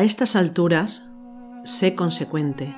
[0.00, 1.04] A estas alturas,
[1.62, 2.74] sé consecuente,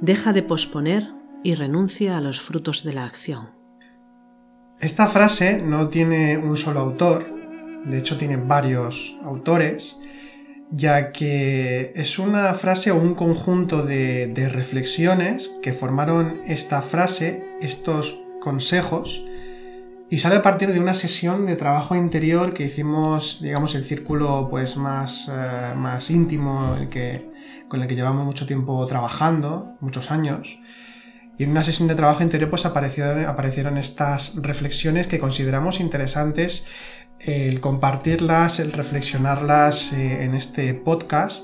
[0.00, 1.06] deja de posponer
[1.44, 3.50] y renuncia a los frutos de la acción.
[4.80, 7.24] Esta frase no tiene un solo autor,
[7.84, 10.00] de hecho tiene varios autores,
[10.72, 17.44] ya que es una frase o un conjunto de, de reflexiones que formaron esta frase,
[17.60, 19.24] estos consejos,
[20.14, 24.46] y sale a partir de una sesión de trabajo interior que hicimos, digamos, el círculo
[24.48, 27.32] pues más, eh, más íntimo, el que,
[27.66, 30.60] con el que llevamos mucho tiempo trabajando, muchos años.
[31.36, 36.68] Y en una sesión de trabajo interior pues aparecieron, aparecieron estas reflexiones que consideramos interesantes
[37.18, 41.42] el compartirlas, el reflexionarlas eh, en este podcast,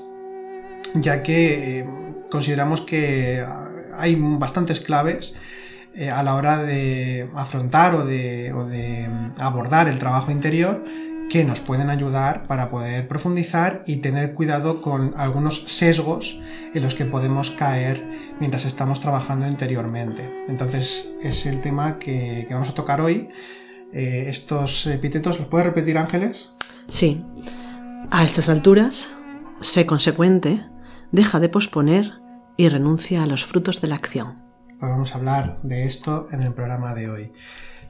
[0.93, 1.89] ya que eh,
[2.29, 3.45] consideramos que
[3.97, 5.35] hay bastantes claves
[5.93, 8.53] eh, a la hora de afrontar o de,
[9.39, 10.85] abordar el trabajo interior
[11.29, 16.41] que nos pueden ayudar para poder profundizar y tener cuidado con algunos sesgos
[16.73, 18.05] en los que podemos caer
[18.39, 20.29] mientras estamos trabajando interiormente.
[20.47, 23.29] Entonces es el tema que, vamos a tocar hoy.
[23.93, 26.51] Eh, estos epítetos, ¿los puedes repetir Ángeles?
[26.87, 27.25] Sí.
[28.11, 29.17] A estas alturas,
[29.59, 30.61] sé consecuente,
[31.11, 32.11] deja de posponer
[32.55, 34.50] y renuncia a los frutos de la acción
[34.89, 37.31] vamos a hablar de esto en el programa de hoy.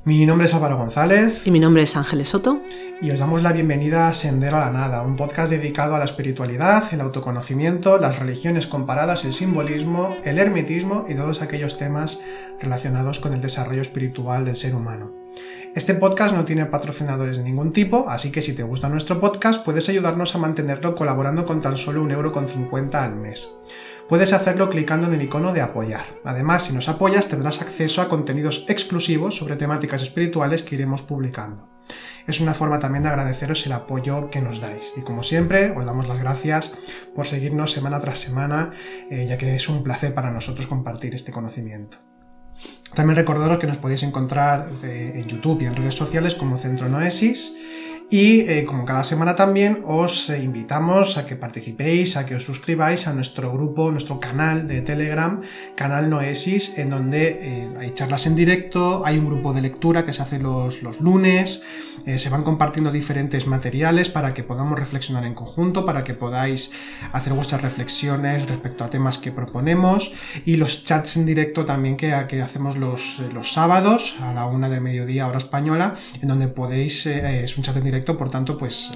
[0.03, 1.45] Mi nombre es Álvaro González.
[1.45, 2.59] Y mi nombre es Ángeles Soto.
[3.01, 6.05] Y os damos la bienvenida a Sendero a la Nada, un podcast dedicado a la
[6.05, 12.21] espiritualidad, el autoconocimiento, las religiones comparadas, el simbolismo, el hermetismo y todos aquellos temas
[12.59, 15.11] relacionados con el desarrollo espiritual del ser humano.
[15.73, 19.63] Este podcast no tiene patrocinadores de ningún tipo, así que si te gusta nuestro podcast
[19.63, 22.47] puedes ayudarnos a mantenerlo colaborando con tan solo un euro con
[22.93, 23.57] al mes.
[24.11, 26.19] Puedes hacerlo clicando en el icono de apoyar.
[26.25, 31.69] Además, si nos apoyas tendrás acceso a contenidos exclusivos sobre temáticas espirituales que iremos publicando.
[32.27, 34.91] Es una forma también de agradeceros el apoyo que nos dais.
[34.97, 36.77] Y como siempre, os damos las gracias
[37.15, 38.71] por seguirnos semana tras semana,
[39.09, 41.99] eh, ya que es un placer para nosotros compartir este conocimiento.
[42.93, 46.89] También recordaros que nos podéis encontrar eh, en YouTube y en redes sociales como Centro
[46.89, 47.53] Noesis
[48.13, 52.43] y eh, como cada semana también os eh, invitamos a que participéis, a que os
[52.43, 55.39] suscribáis a nuestro grupo, nuestro canal de Telegram,
[55.75, 60.11] canal Noesis, en donde eh, hay charlas en directo, hay un grupo de lectura que
[60.11, 61.63] se hace los, los lunes,
[62.01, 66.71] se van compartiendo diferentes materiales para que podamos reflexionar en conjunto, para que podáis
[67.11, 70.11] hacer vuestras reflexiones respecto a temas que proponemos
[70.43, 74.67] y los chats en directo también que, que hacemos los, los sábados a la una
[74.67, 78.91] del mediodía hora española, en donde podéis, es un chat en directo por tanto, pues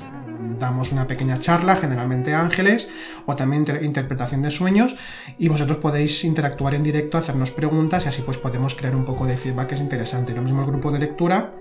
[0.59, 2.89] damos una pequeña charla, generalmente ángeles,
[3.25, 4.95] o también interpretación de sueños,
[5.37, 9.25] y vosotros podéis interactuar en directo, hacernos preguntas, y así pues podemos crear un poco
[9.25, 10.33] de feedback, que es interesante.
[10.33, 11.53] Lo mismo el grupo de lectura,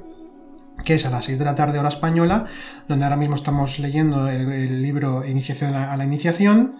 [0.85, 2.47] que es a las 6 de la tarde hora española,
[2.89, 6.75] donde ahora mismo estamos leyendo el, libro Iniciación a la Iniciación,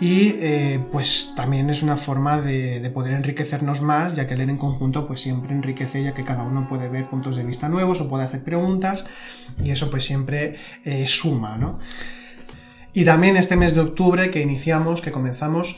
[0.00, 4.56] y eh, pues también es una forma de, poder enriquecernos más, ya que leer en
[4.56, 8.08] conjunto pues siempre enriquece, ya que cada uno puede ver puntos de vista nuevos o
[8.08, 9.06] puede hacer preguntas
[9.62, 11.78] y eso pues siempre eh, suma, ¿no?
[12.94, 15.76] Y también este mes de octubre que iniciamos, que comenzamos,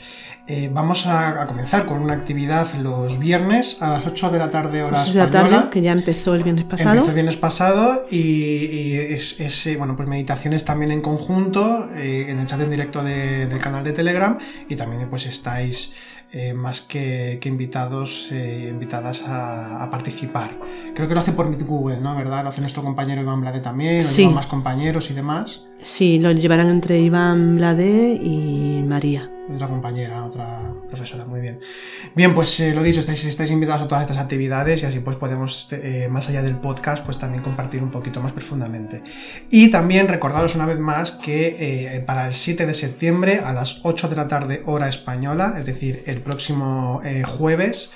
[0.52, 4.82] eh, vamos a, comenzar con una actividad los viernes a las 8 de la tarde
[4.82, 6.90] hora de la tarde, que ya empezó el viernes pasado.
[6.90, 12.40] Empezó el viernes pasado y, es, eh, bueno, pues meditaciones también en conjunto eh, en
[12.40, 15.94] el chat en directo del canal de Telegram y también pues estáis
[16.54, 20.56] más que, invitados, invitadas a, participar.
[20.94, 22.16] Creo que lo hace por Google, ¿no?
[22.16, 22.44] ¿Verdad?
[22.44, 24.26] Lo hace nuestro compañero Iván Blade también, sí.
[24.26, 25.66] más compañeros y demás.
[25.82, 31.60] Sí, lo llevarán entre Iván Blade y María otra compañera, otra profesora, muy bien.
[32.14, 35.16] Bien, pues eh, lo dicho, estáis, estáis invitados a todas estas actividades y así pues
[35.16, 39.02] podemos, eh, más allá del podcast, pues también compartir un poquito más profundamente.
[39.50, 41.56] Y también recordaros una vez más que
[41.96, 45.66] eh, para el 7 de septiembre a las 8 de la tarde hora española, es
[45.66, 47.92] decir, el próximo jueves,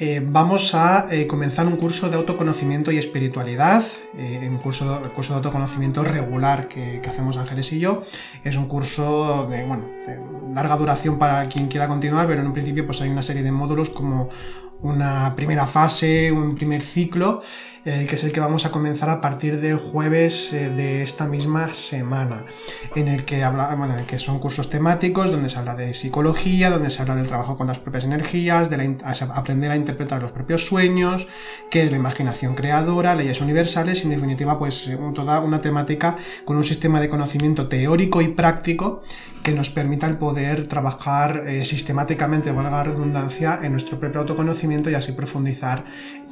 [0.00, 3.82] eh, vamos a eh, comenzar un curso de autoconocimiento y espiritualidad,
[4.16, 8.04] eh, un curso, el curso de autoconocimiento regular que, hacemos Ángeles y yo.
[8.44, 9.86] Es un curso de, bueno,
[10.54, 13.50] larga duración para quien quiera continuar, pero en un principio pues hay una serie de
[13.50, 14.28] módulos como
[14.82, 17.42] una primera fase, un primer ciclo,
[17.84, 21.26] eh, que es el que vamos a comenzar a partir del jueves eh, de esta
[21.26, 22.44] misma semana,
[22.96, 25.94] en el que habla, bueno, en el que son cursos temáticos donde se habla de
[25.94, 28.96] psicología, donde se habla del trabajo con las propias energías, de
[29.32, 31.28] aprender a interpretar los propios sueños,
[31.70, 36.16] qué es la imaginación creadora, leyes universales, y en definitiva, pues eh, toda una temática
[36.44, 39.02] con un sistema de conocimiento teórico y práctico
[39.42, 44.94] que nos permita el poder trabajar sistemáticamente, valga la redundancia, en nuestro propio autoconocimiento y
[44.94, 45.84] así profundizar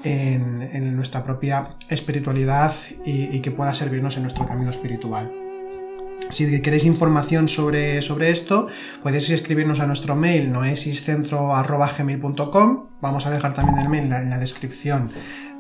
[0.05, 2.73] en, nuestra propia espiritualidad
[3.05, 5.33] y, que pueda servirnos en nuestro camino espiritual.
[6.31, 8.67] Si queréis información sobre, sobre esto,
[9.03, 15.11] podéis escribirnos a nuestro mail noesiscentro.gmail.com Vamos a dejar también el mail en la, descripción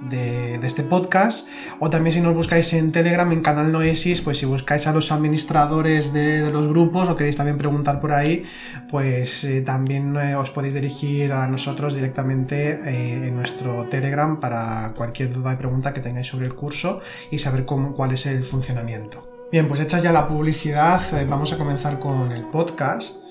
[0.00, 1.48] de, este podcast.
[1.78, 5.12] O también si nos buscáis en Telegram, en canal Noesis, pues si buscáis a los
[5.12, 8.44] administradores de, los grupos o queréis también preguntar por ahí,
[8.88, 14.93] pues eh, también eh, os podéis dirigir a nosotros directamente eh, en nuestro Telegram para
[14.96, 17.00] cualquier duda y pregunta que tengáis sobre el curso
[17.31, 19.46] y saber cómo, cuál es el funcionamiento.
[19.52, 23.25] Bien, pues hecha ya la publicidad, vamos a comenzar con el podcast.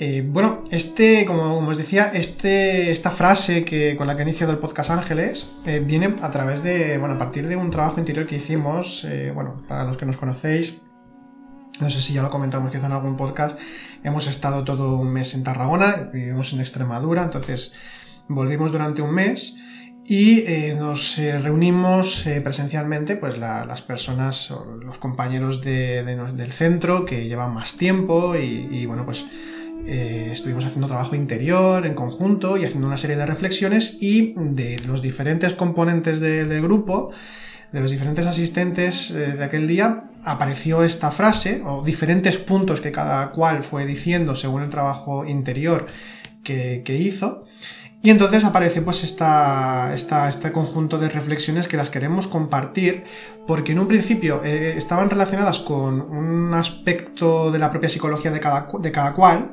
[0.00, 4.52] Eh, bueno, este, como, os decía, este, esta frase que, con la que ha iniciado
[4.52, 8.26] el podcast Ángeles eh, viene a través de, bueno, a partir de un trabajo interior
[8.26, 10.82] que hicimos, bueno, para los que nos conocéis,
[11.80, 13.58] no sé si ya lo comentamos quizá en algún podcast,
[14.04, 17.72] hemos estado todo un mes en Tarragona, vivimos en Extremadura, entonces
[18.28, 19.58] volvimos durante un mes
[20.10, 24.50] y eh, nos eh, reunimos eh, presencialmente pues las personas
[24.82, 29.26] los compañeros del centro que llevan más tiempo y, bueno pues
[29.86, 35.02] estuvimos haciendo trabajo interior en conjunto y haciendo una serie de reflexiones y de los
[35.02, 37.12] diferentes componentes del grupo
[37.72, 43.30] de los diferentes asistentes de aquel día apareció esta frase o diferentes puntos que cada
[43.30, 45.86] cual fue diciendo según el trabajo interior
[46.42, 47.44] que, que hizo
[48.00, 53.02] y entonces aparece pues esta, este conjunto de reflexiones que las queremos compartir
[53.46, 58.38] porque en un principio eh, estaban relacionadas con un aspecto de la propia psicología de
[58.38, 59.52] cada, de cada cual,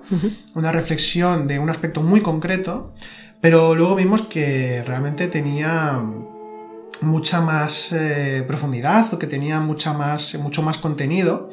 [0.53, 2.93] una reflexión de un aspecto muy concreto,
[3.41, 6.03] pero luego vimos que realmente tenía
[7.01, 11.49] mucha más eh, profundidad o que tenía mucha más, mucho más contenido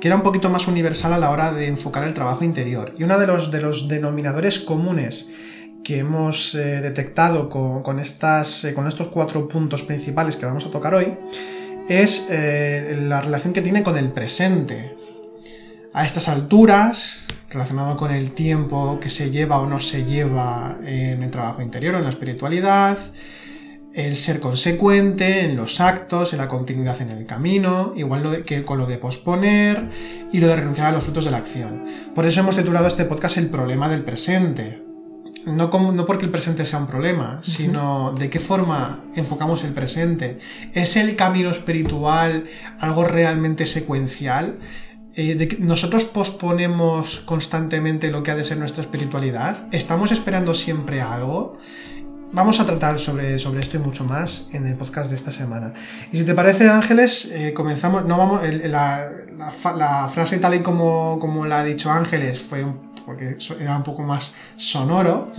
[0.00, 2.92] que era un poquito más universal a la hora de enfocar el trabajo interior.
[2.98, 5.30] Y uno de los, de los denominadores comunes
[5.82, 10.70] que hemos eh, detectado con, estas, eh, con estos cuatro puntos principales que vamos a
[10.70, 11.16] tocar hoy
[11.88, 14.96] es eh, la relación que tiene con el presente.
[15.92, 21.22] A estas alturas, relacionado con el tiempo que se lleva o no se lleva en
[21.22, 22.96] el trabajo interior, en la espiritualidad,
[23.94, 28.78] el ser consecuente en los actos, en la continuidad en el camino, igual que con
[28.78, 29.90] lo de posponer
[30.32, 31.84] y lo de renunciar a los frutos de la acción.
[32.14, 34.81] Por eso hemos titulado este podcast El problema del presente,
[35.46, 40.38] no, no, porque el presente sea un problema, sino de qué forma enfocamos el presente.
[40.72, 42.46] ¿Es el camino espiritual
[42.78, 44.58] algo realmente secuencial?
[45.14, 49.66] Eh, ¿Nosotros posponemos constantemente lo que ha de ser nuestra espiritualidad?
[49.72, 51.58] ¿Estamos esperando siempre algo?
[52.32, 55.74] Vamos a tratar sobre, sobre esto y mucho más en el podcast de esta semana.
[56.12, 58.06] Y si te parece, Ángeles, eh, comenzamos.
[58.06, 58.40] No vamos.
[58.64, 59.10] la,
[59.76, 63.82] la, frase tal y como, como la ha dicho Ángeles fue un porque era un
[63.82, 65.32] poco más sonoro,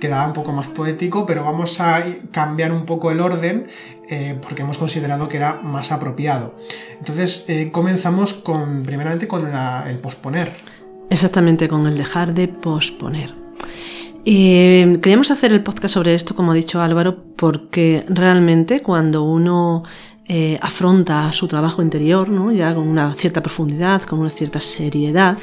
[0.00, 3.66] quedaba un poco más poético, pero vamos a cambiar un poco el orden
[4.08, 6.54] eh, porque hemos considerado que era más apropiado.
[6.98, 10.52] Entonces eh, comenzamos con, primeramente con el posponer.
[11.10, 13.46] Exactamente, con el dejar de posponer.
[14.28, 19.84] Eh, queríamos hacer el podcast sobre esto, como ha dicho Álvaro, porque realmente cuando uno
[20.60, 22.52] afronta su trabajo interior, ¿no?
[22.52, 25.38] ya con una cierta profundidad, con una cierta seriedad,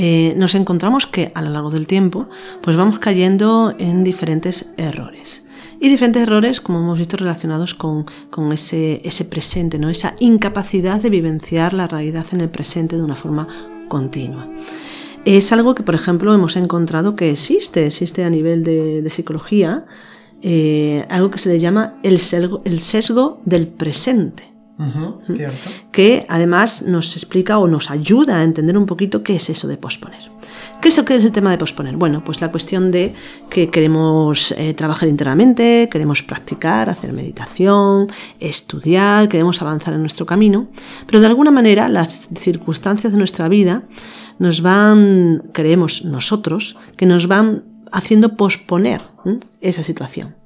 [0.00, 2.28] eh, nos encontramos que a lo largo del tiempo
[2.62, 5.44] pues vamos cayendo en diferentes errores.
[5.80, 8.06] Y diferentes errores, como hemos visto, relacionados con,
[8.52, 9.88] ese, ese presente, ¿no?
[9.88, 13.48] esa incapacidad de vivenciar la realidad en el presente de una forma
[13.88, 14.48] continua.
[15.24, 19.84] Es algo que, por ejemplo, hemos encontrado que existe, existe a nivel de, psicología,
[20.42, 22.20] eh, algo que se le llama el
[22.64, 24.58] el sesgo del presente
[25.90, 29.76] que además nos explica o nos ayuda a entender un poquito qué es eso de
[29.76, 30.30] posponer.
[30.80, 31.96] ¿Qué es, qué es el tema de posponer?
[31.96, 33.12] Bueno, pues la cuestión de
[33.50, 38.06] que queremos eh, trabajar internamente, queremos practicar, hacer meditación,
[38.38, 40.68] estudiar, queremos avanzar en nuestro camino,
[41.06, 43.82] pero de alguna manera las circunstancias de nuestra vida
[44.38, 49.02] nos van, creemos nosotros, que nos van haciendo posponer
[49.60, 50.36] esa situación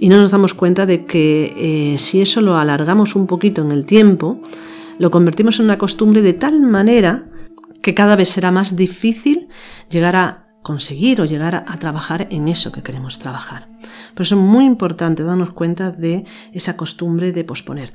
[0.00, 3.70] y no nos damos cuenta de que eh, si eso lo alargamos un poquito en
[3.70, 4.40] el tiempo,
[4.98, 7.26] lo convertimos en una costumbre de tal manera
[7.82, 9.48] que cada vez será más difícil
[9.90, 13.68] llegar a conseguir o llegar a, trabajar en eso que queremos trabajar.
[14.14, 17.92] Por eso es muy importante darnos cuenta de esa costumbre de posponer.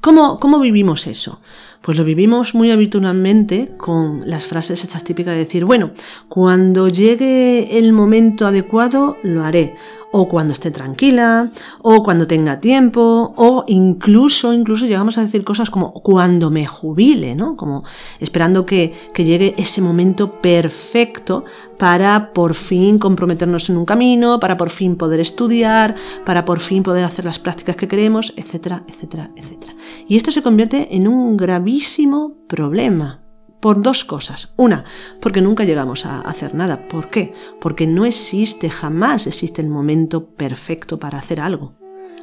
[0.00, 1.40] ¿Cómo, ¿Cómo, vivimos eso?
[1.86, 5.92] Pues lo vivimos muy habitualmente con las frases hechas típicas de decir, bueno,
[6.28, 9.76] cuando llegue el momento adecuado lo haré,
[10.12, 11.50] o cuando esté tranquila,
[11.82, 17.34] o cuando tenga tiempo, o incluso, incluso llegamos a decir cosas como cuando me jubile,
[17.34, 17.56] ¿no?
[17.56, 17.84] Como
[18.20, 21.44] esperando que, que llegue ese momento perfecto
[21.78, 25.94] para por fin comprometernos en un camino, para por fin poder estudiar,
[26.24, 29.74] para por fin poder hacer las prácticas que queremos, etcétera, etcétera, etcétera.
[30.08, 33.25] Y esto se convierte en un gravísimo problema.
[33.60, 34.52] Por dos cosas.
[34.56, 34.84] Una,
[35.20, 36.88] porque nunca llegamos a hacer nada.
[36.88, 37.32] ¿Por qué?
[37.60, 41.74] Porque no existe, jamás existe el momento perfecto para hacer algo.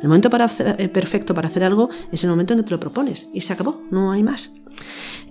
[0.02, 0.30] El momento
[0.78, 3.54] eh, perfecto para hacer algo es el momento en que te lo propones y se
[3.54, 4.54] acabó, no hay más.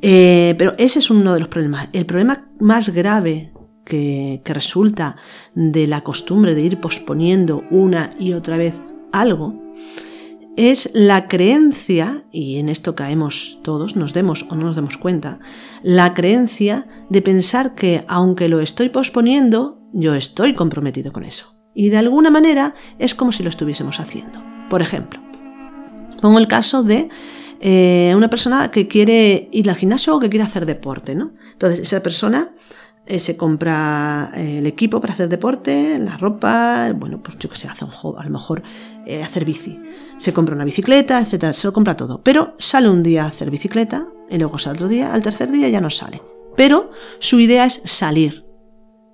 [0.00, 1.88] Eh, pero ese es uno de los problemas.
[1.92, 3.52] El problema más grave
[3.84, 5.16] que, que resulta
[5.54, 8.80] de la costumbre de ir posponiendo una y otra vez
[9.12, 9.62] algo
[10.56, 15.38] es la creencia, y en esto caemos todos, nos demos o no nos demos cuenta,
[15.82, 21.56] la creencia de pensar que aunque lo estoy posponiendo, yo estoy comprometido con eso.
[21.74, 24.42] Y de alguna manera es como si lo estuviésemos haciendo.
[24.68, 25.20] Por ejemplo,
[26.20, 27.08] pongo el caso de
[27.60, 31.32] eh, una persona que quiere ir al gimnasio o que quiere hacer deporte, ¿no?
[31.52, 32.52] Entonces, esa persona
[33.04, 37.56] eh, se compra eh, el equipo para hacer deporte, la ropa, bueno, pues yo que
[37.56, 38.62] sé, hace un a lo mejor
[39.06, 39.80] eh, hacer bici.
[40.18, 42.22] Se compra una bicicleta, etcétera, se lo compra todo.
[42.22, 45.68] Pero sale un día a hacer bicicleta y luego sale otro día, al tercer día
[45.68, 46.22] ya no sale.
[46.56, 48.44] Pero su idea es salir.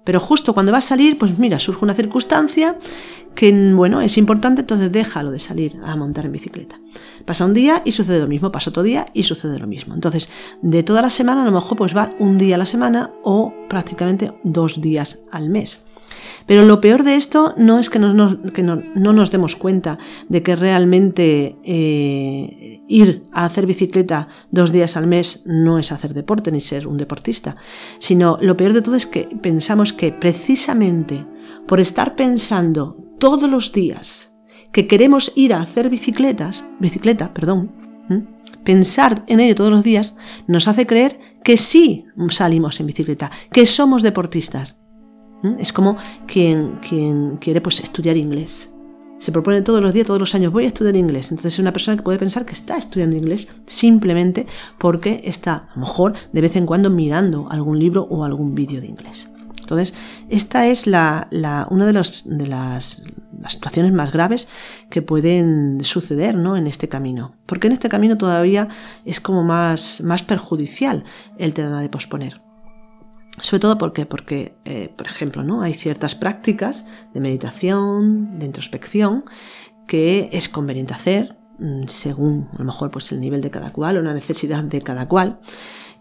[0.04, 2.78] Pero justo cuando va a salir, pues mira, surge una circunstancia
[3.35, 6.80] que, bueno, es importante, entonces déjalo de salir a montar en bicicleta.
[7.25, 9.95] Pasa un día y sucede lo mismo, pasa otro día y sucede lo mismo.
[9.95, 10.28] Entonces,
[10.62, 13.52] de toda la semana, a lo mejor pues va un día a la semana o
[13.68, 15.78] prácticamente dos días al mes.
[16.49, 19.99] Pero lo peor de esto no es que, no, nos demos cuenta
[20.31, 26.14] de que realmente eh, ir a hacer bicicleta dos días al mes no es hacer
[26.14, 27.57] deporte ni ser un deportista,
[27.99, 31.26] sino lo peor de todo es que pensamos que precisamente
[31.67, 34.35] por estar pensando todos los días
[34.73, 37.73] que queremos ir a hacer bicicletas, bicicleta, perdón,
[38.64, 40.14] pensar en ello todos los días
[40.47, 44.77] nos hace creer que sí salimos en bicicleta, que somos deportistas.
[45.59, 48.75] Es como quien, quien quiere pues, estudiar inglés.
[49.18, 51.30] Se propone todos los días, todos los años, voy a estudiar inglés.
[51.30, 54.47] Entonces es una persona que puede pensar que está estudiando inglés simplemente
[54.78, 58.80] porque está, a lo mejor, de vez en cuando mirando algún libro o algún vídeo
[58.80, 59.28] de inglés.
[59.61, 59.95] Entonces,
[60.30, 61.28] esta es la,
[61.71, 63.02] una de, de las,
[63.49, 64.49] situaciones más graves
[64.90, 66.57] que pueden suceder ¿no?
[66.57, 67.35] en este camino.
[67.45, 68.68] Porque en este camino todavía
[69.04, 71.04] es como más, más perjudicial
[71.38, 72.48] el tema de posponer.
[73.40, 75.62] Sobre todo ¿por porque, eh, por ejemplo, ¿no?
[75.62, 79.25] hay ciertas prácticas de meditación, de introspección,
[79.87, 83.97] que es conveniente hacer mm, según a lo mejor pues, el nivel de cada cual
[83.97, 85.40] o la necesidad de cada cual.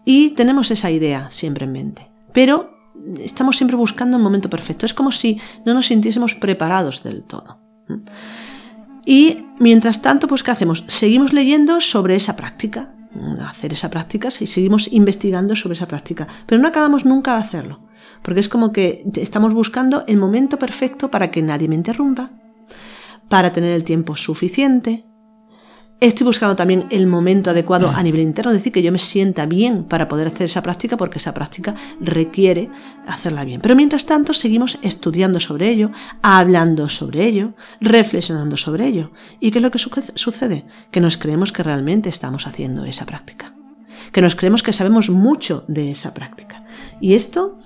[0.04, 2.10] Y tenemos esa idea siempre en mente.
[2.32, 2.70] Pero
[3.18, 4.86] estamos siempre buscando un momento perfecto.
[4.86, 7.60] Es como si no nos sintiésemos preparados del todo.
[9.04, 10.84] Y mientras tanto, pues ¿qué hacemos?
[10.86, 12.94] Seguimos leyendo sobre esa práctica,
[13.46, 17.80] hacer esa práctica y seguimos investigando sobre esa práctica, pero no acabamos nunca de hacerlo,
[18.22, 22.30] porque es como que estamos buscando el momento perfecto para que nadie me interrumpa,
[23.28, 25.07] para tener el tiempo suficiente.
[26.00, 29.46] Estoy buscando también el momento adecuado a nivel interno, es decir, que yo me sienta
[29.46, 32.70] bien para poder hacer esa práctica, porque esa práctica requiere
[33.08, 33.60] hacerla bien.
[33.60, 35.90] Pero mientras tanto, seguimos estudiando sobre ello,
[36.22, 39.10] hablando sobre ello, reflexionando sobre ello.
[39.40, 40.66] ¿Y qué es lo que sucede?
[40.92, 43.52] Que nos creemos que realmente estamos haciendo esa práctica.
[44.12, 46.64] Que nos creemos que sabemos mucho de esa práctica.
[47.00, 47.58] Y esto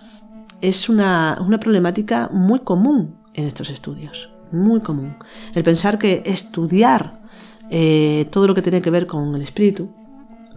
[0.62, 4.30] es una, una problemática muy común en estos estudios.
[4.52, 5.16] Muy común.
[5.54, 7.21] El pensar que estudiar
[7.74, 9.88] eh, todo lo que tiene que ver con el espíritu,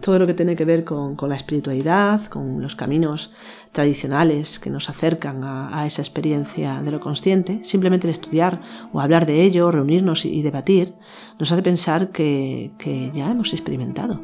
[0.02, 3.32] todo lo que tiene que ver con, la espiritualidad, con los caminos
[3.72, 8.60] tradicionales que nos acercan a, esa experiencia de lo consciente, simplemente el estudiar
[8.92, 10.92] o hablar de ello, reunirnos y, debatir,
[11.38, 14.22] nos hace pensar que, que, ya hemos experimentado.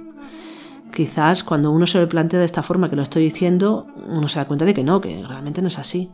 [0.95, 4.39] Quizás cuando uno se lo plantea de esta forma que lo estoy diciendo, uno se
[4.39, 6.11] da cuenta de que no, que realmente no es así.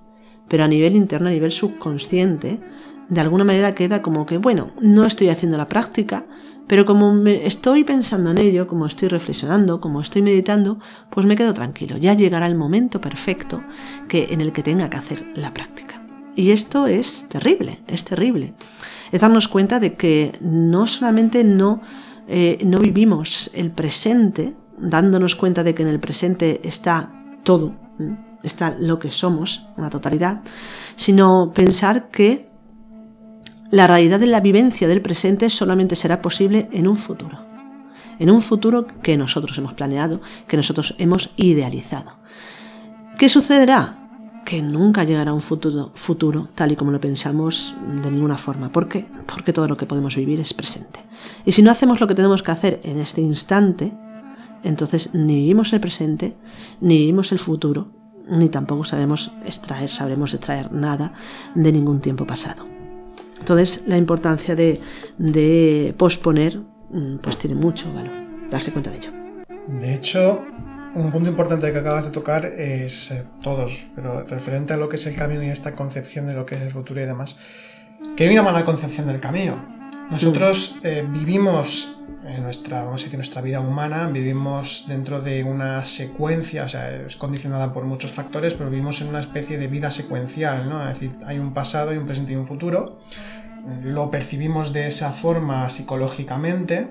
[0.46, 2.60] Pero a nivel interno, a nivel subconsciente,
[3.08, 6.26] de alguna manera queda como que, bueno, no estoy haciendo la práctica,
[6.68, 10.78] pero como me estoy pensando en ello, como estoy reflexionando, como estoy meditando,
[11.10, 11.96] pues me quedo tranquilo.
[11.96, 13.62] Ya llegará el momento perfecto
[14.06, 16.04] que, en el que tenga que hacer la práctica.
[16.36, 18.54] Y esto es terrible, es terrible.
[19.10, 21.80] Es darnos cuenta de que no solamente no,
[22.28, 27.12] eh, no vivimos el presente, dándonos cuenta de que en el presente está
[27.44, 27.74] todo,
[28.42, 30.42] está lo que somos, una totalidad,
[30.96, 32.47] sino pensar que
[33.70, 37.44] la realidad de la vivencia del presente solamente será posible en un futuro.
[38.18, 42.12] En un futuro que nosotros hemos planeado, que nosotros hemos idealizado.
[43.18, 44.08] ¿Qué sucederá?
[44.44, 48.72] Que nunca llegará un futuro, futuro tal y como lo pensamos de ninguna forma.
[48.72, 49.06] ¿Por qué?
[49.26, 51.00] Porque todo lo que podemos vivir es presente.
[51.44, 53.92] Y si no hacemos lo que tenemos que hacer en este instante,
[54.62, 56.36] entonces ni vivimos el presente,
[56.80, 57.92] ni vivimos el futuro,
[58.28, 61.12] ni tampoco sabemos extraer, sabremos extraer nada
[61.54, 62.77] de ningún tiempo pasado.
[63.48, 66.58] Entonces, la importancia de, posponer,
[66.90, 68.12] mm, pues tiene mucho valor,
[68.50, 69.10] darse cuenta de ello.
[69.80, 70.44] De hecho,
[70.94, 74.96] un punto importante que acabas de tocar es eh, todos, pero referente a lo que
[74.96, 77.38] es el camino y esta concepción de lo que es el futuro y demás,
[78.18, 79.77] que hay una mala concepción del camino.
[80.10, 85.84] Nosotros eh, vivimos en nuestra, vamos a decir, nuestra vida humana, vivimos dentro de una
[85.84, 89.90] secuencia, o sea, es condicionada por muchos factores, pero vivimos en una especie de vida
[89.90, 90.82] secuencial, ¿no?
[90.88, 93.00] Es decir, hay un pasado, hay un presente y un futuro.
[93.82, 96.88] Lo percibimos de esa forma psicológicamente,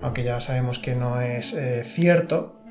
[0.00, 2.61] aunque ya sabemos que no es eh, cierto,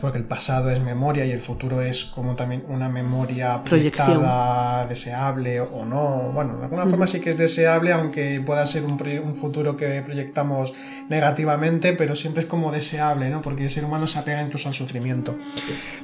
[0.00, 5.60] porque el pasado es memoria y el futuro es como también una memoria proyectada, deseable
[5.60, 6.30] o no.
[6.32, 10.02] Bueno, de alguna forma sí que es deseable, aunque pueda ser un, un, futuro que
[10.02, 10.74] proyectamos
[11.08, 13.42] negativamente, pero siempre es como deseable, ¿no?
[13.42, 15.36] Porque el ser humano se apega incluso al sufrimiento.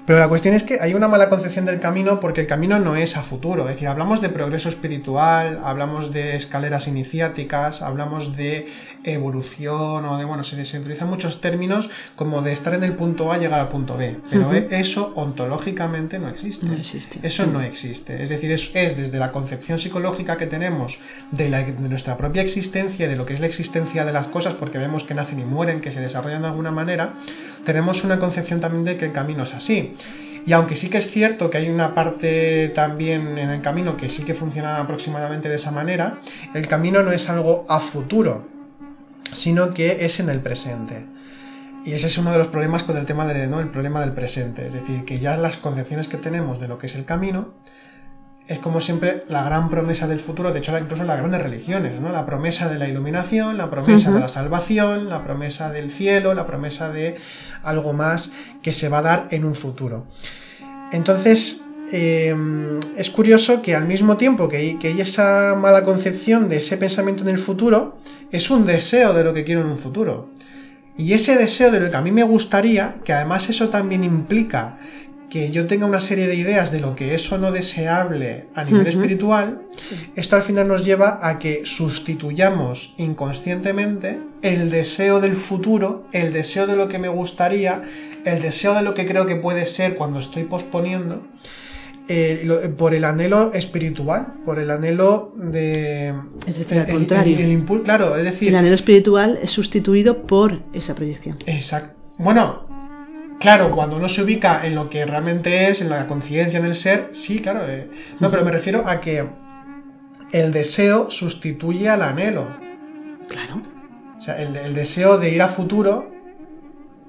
[0.07, 2.97] Pero la cuestión es que hay una mala concepción del camino porque el camino no
[2.97, 3.69] es a futuro.
[3.69, 8.67] Es decir, hablamos de progreso espiritual, hablamos de escaleras iniciáticas, hablamos de
[9.05, 13.33] evolución o de, bueno, se, se utilizan muchos términos como de estar en el punto
[13.33, 14.19] A llegar al punto B.
[14.31, 16.67] Pero eso ontológicamente no existe.
[17.23, 18.23] Eso no existe.
[18.23, 20.99] Es decir, es, es, desde la concepción psicológica que tenemos
[21.31, 24.79] de, de, nuestra propia existencia, de lo que es la existencia de las cosas, porque
[24.79, 27.15] vemos que nacen y mueren, que se desarrollan de alguna manera,
[27.65, 29.95] tenemos una concepción también de que el camino es así.
[30.45, 34.09] Y aunque sí que es cierto que hay una parte también en el camino que
[34.09, 36.21] sí que funciona aproximadamente de esa manera,
[36.55, 38.49] el camino no es algo a futuro,
[39.33, 41.07] sino que es en el presente.
[41.85, 43.61] Y ese es uno de los problemas con el tema del, ¿no?
[43.61, 44.67] el problema del presente.
[44.67, 47.55] Es decir, que ya las concepciones que tenemos de lo que es el camino
[48.49, 52.11] es como siempre la gran promesa del futuro, de hecho incluso las grandes religiones, ¿no?
[52.11, 56.47] La promesa de la iluminación, la promesa de la salvación, la promesa del cielo, la
[56.47, 57.17] promesa de
[57.63, 60.07] algo más que se va a dar en un futuro.
[60.93, 62.35] Entonces, eh,
[62.97, 67.23] es curioso que al mismo tiempo que que hay esa mala concepción de ese pensamiento
[67.23, 67.99] en el futuro,
[68.33, 70.31] es un deseo de lo que quiero en un futuro.
[70.97, 74.79] Y ese deseo de lo que a mí me gustaría, que además eso también implica
[75.33, 78.65] que yo tenga una serie de ideas de lo que es o no deseable a
[78.65, 79.63] nivel espiritual,
[80.15, 86.67] esto al final nos lleva a que sustituyamos inconscientemente el deseo del futuro, el deseo
[86.67, 87.83] de lo que me gustaría,
[88.27, 91.27] el deseo de lo que creo que puede ser cuando estoy posponiendo,
[92.09, 96.15] eh, por el anhelo espiritual, por el anhelo de...
[96.47, 97.39] Es decir, al contrario.
[97.39, 98.49] El, claro, es decir...
[98.49, 101.39] El anhelo espiritual es sustituido por esa proyección.
[101.47, 101.95] Exacto.
[102.19, 102.67] Bueno,
[103.41, 107.11] claro, cuando uno se ubica en lo que realmente es, en la conciencia del ser,
[107.13, 107.69] sí, claro.
[107.69, 109.25] Eh, no, pero me refiero a que
[110.33, 112.49] el deseo sustituye al anhelo.
[113.29, 113.63] Claro.
[114.17, 116.13] O sea, el, el deseo de ir a futuro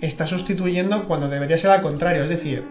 [0.02, 2.24] está sustituyendo cuando debería ser al contrario.
[2.24, 2.66] Es decir,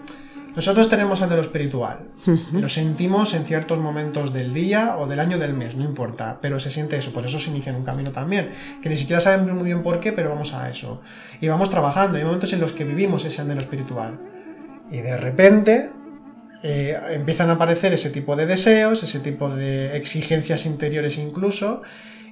[0.54, 2.08] nosotros tenemos anhelo espiritual.
[2.52, 6.60] Lo sentimos en ciertos momentos del día o del año del mes, no importa, pero
[6.60, 8.50] se siente eso, por eso se inicia en un camino también,
[8.82, 11.00] que ni siquiera saben muy bien por qué, pero vamos a eso.
[11.40, 14.20] Y vamos trabajando, hay momentos en los que vivimos ese anhelo espiritual.
[14.90, 15.90] Y de repente
[16.62, 21.82] eh, empiezan a aparecer ese tipo de deseos, ese tipo de exigencias interiores incluso,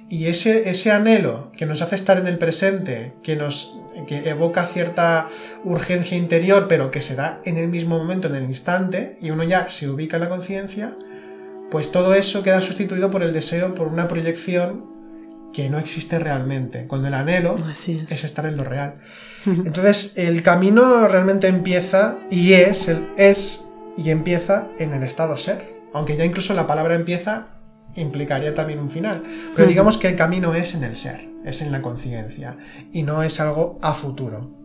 [0.09, 4.65] y ese, ese anhelo que nos hace estar en el presente, que nos que evoca
[4.65, 5.27] cierta
[5.63, 9.43] urgencia interior, pero que se da en el mismo momento, en el instante, y uno
[9.43, 10.97] ya se ubica en la conciencia,
[11.69, 14.91] pues todo eso queda sustituido por el deseo, por una proyección
[15.53, 17.55] que no existe realmente, cuando el anhelo
[18.09, 18.23] es.
[18.23, 18.95] estar en lo real.
[19.45, 25.81] Entonces, el camino realmente empieza y es, el, es y empieza en el estado ser.
[25.93, 27.47] Aunque ya incluso la palabra empieza
[27.95, 29.23] implicaría también un final.
[29.55, 32.57] Pero digamos que el camino es en el ser, es en la conciencia
[32.91, 34.61] y no es algo a futuro.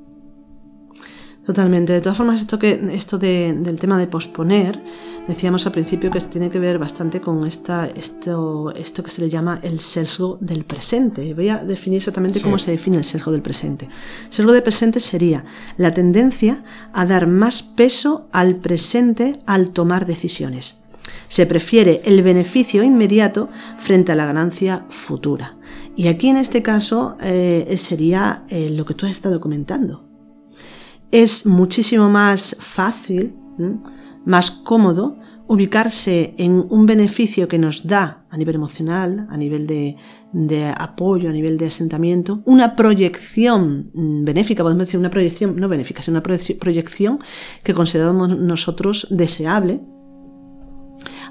[1.47, 1.93] Totalmente.
[1.93, 4.83] De todas formas, esto, que, esto del tema de posponer,
[5.29, 9.31] decíamos al principio que tiene que ver bastante con esta, esto, esto que se le
[9.31, 11.35] llama el sesgo del presente.
[11.35, 13.85] Voy a definir exactamente cómo se define el sesgo del presente.
[13.85, 15.45] El sesgo del presente sería
[15.77, 20.83] la tendencia a dar más peso al presente al tomar decisiones.
[21.29, 25.59] Se prefiere el beneficio inmediato frente a la ganancia futura.
[25.97, 30.09] Y aquí en este caso eh, sería eh, lo que tú has estado comentando.
[31.11, 33.35] Es muchísimo más fácil,
[34.25, 40.75] más cómodo, ubicarse en un beneficio que nos da a nivel emocional, a nivel de,
[40.77, 46.03] apoyo, a nivel de asentamiento, una proyección mm, benéfica, podemos decir una proyección no benéfica,
[46.03, 47.19] sino una proyección
[47.63, 49.83] que consideramos nosotros deseable,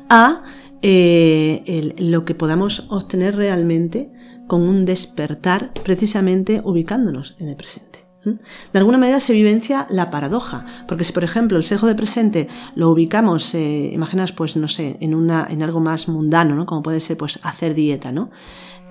[0.10, 0.44] a
[0.82, 4.12] eh, lo que podamos obtener realmente
[4.48, 8.06] con un despertar precisamente ubicándonos en el presente.
[8.26, 12.48] De alguna manera se vivencia la paradoja, porque si por ejemplo el sesgo de presente
[12.76, 16.66] lo ubicamos, eh, imaginas pues no sé, en, una, en algo más mundano, ¿no?
[16.66, 18.32] como puede ser pues hacer dieta, ¿no?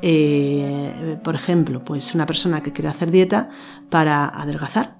[0.03, 3.49] Eh, por ejemplo, pues una persona que quiere hacer dieta
[3.89, 4.99] para adelgazar,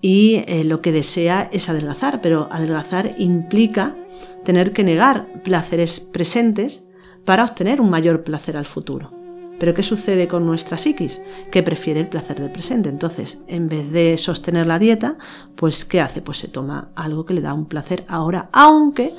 [0.00, 3.96] y eh, lo que desea es adelgazar, pero adelgazar implica
[4.44, 6.86] tener que negar placeres presentes
[7.24, 9.12] para obtener un mayor placer al futuro.
[9.58, 11.22] Pero ¿qué sucede con nuestra psiquis?
[11.50, 12.88] Que prefiere el placer del presente.
[12.88, 15.16] Entonces, en vez de sostener la dieta,
[15.54, 16.20] pues ¿qué hace?
[16.20, 19.12] Pues se toma algo que le da un placer ahora, aunque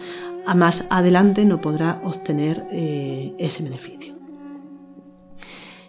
[0.55, 4.16] más adelante no podrá obtener eh, ese beneficio.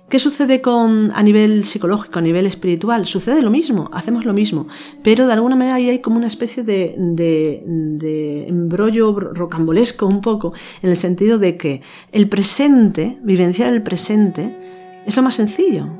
[0.08, 3.04] ¿Qué sucede con, a nivel psicológico, a nivel espiritual?
[3.04, 4.66] Sucede lo mismo, hacemos lo mismo,
[5.02, 10.22] pero de alguna manera ahí hay como una especie de, de, de, embrollo rocambolesco un
[10.22, 15.90] poco, en el sentido de que el presente, vivenciar el presente, es lo más sencillo,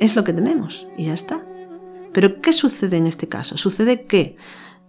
[0.00, 1.46] es lo que tenemos y ya está.
[2.12, 3.56] Pero ¿qué sucede en este caso?
[3.56, 4.34] Sucede que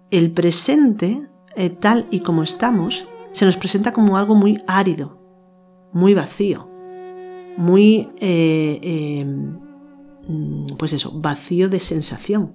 [0.09, 1.21] el presente,
[1.55, 5.21] eh, tal y como estamos, se nos presenta como algo muy árido,
[5.93, 6.76] muy vacío
[7.57, 8.79] muy, eh,
[9.21, 9.59] em,
[10.77, 12.53] pues eso, vacío de sensación.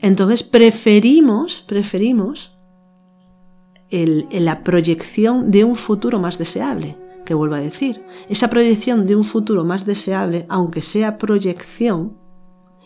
[0.00, 2.52] Entonces preferimos, preferimos
[3.90, 9.24] la proyección de un futuro más deseable, que vuelvo a decir, esa proyección de un
[9.24, 12.18] futuro más deseable, aunque sea proyección,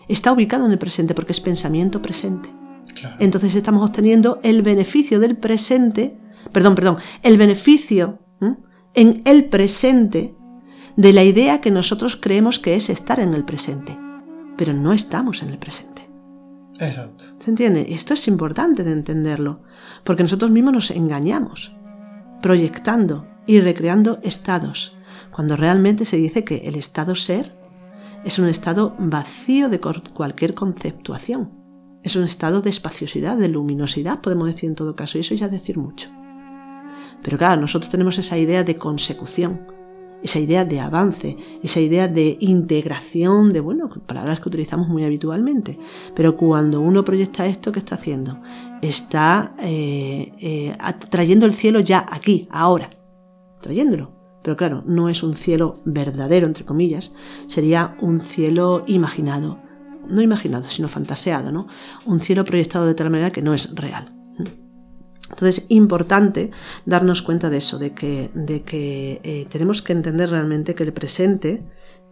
[0.07, 2.51] está ubicado en el presente porque es pensamiento presente.
[3.19, 6.19] Entonces estamos obteniendo el beneficio del presente,
[6.53, 8.19] perdón, perdón, el beneficio
[8.99, 10.35] en el presente
[10.97, 13.97] de la idea que nosotros creemos que es estar en el presente,
[14.57, 16.11] pero no estamos en el presente.
[16.81, 17.23] Exacto.
[17.39, 17.87] ¿Se entiende?
[17.89, 19.63] Y esto es importante de entenderlo,
[20.03, 21.77] porque nosotros mismos nos engañamos,
[22.43, 24.97] proyectando y recreando estados,
[25.31, 27.57] cuando realmente se dice que el estado ser
[28.25, 31.53] es un estado vacío de cualquier conceptuación.
[32.03, 35.47] Es un estado de espaciosidad, de luminosidad, podemos decir en todo caso, y eso ya
[35.47, 36.11] es decir mucho.
[37.23, 39.67] Pero claro, nosotros tenemos esa idea de consecución,
[40.23, 45.79] esa idea de avance, esa idea de integración, de, bueno, palabras que utilizamos muy habitualmente.
[46.15, 48.41] Pero cuando uno proyecta esto, ¿qué está haciendo?
[48.83, 50.77] Está eh, eh,
[51.11, 52.91] trayendo el cielo ya aquí, ahora,
[53.61, 54.13] trayéndolo.
[54.43, 57.13] Pero claro, no es un cielo verdadero, entre comillas,
[57.47, 59.59] sería un cielo imaginado.
[60.09, 61.67] No imaginado, sino fantaseado, ¿no?
[62.07, 64.18] Un cielo proyectado de tal manera que no es real.
[65.31, 66.51] Entonces, importante
[66.87, 70.93] darnos cuenta de eso, de que, de que eh, tenemos que entender realmente que el
[70.93, 71.65] presente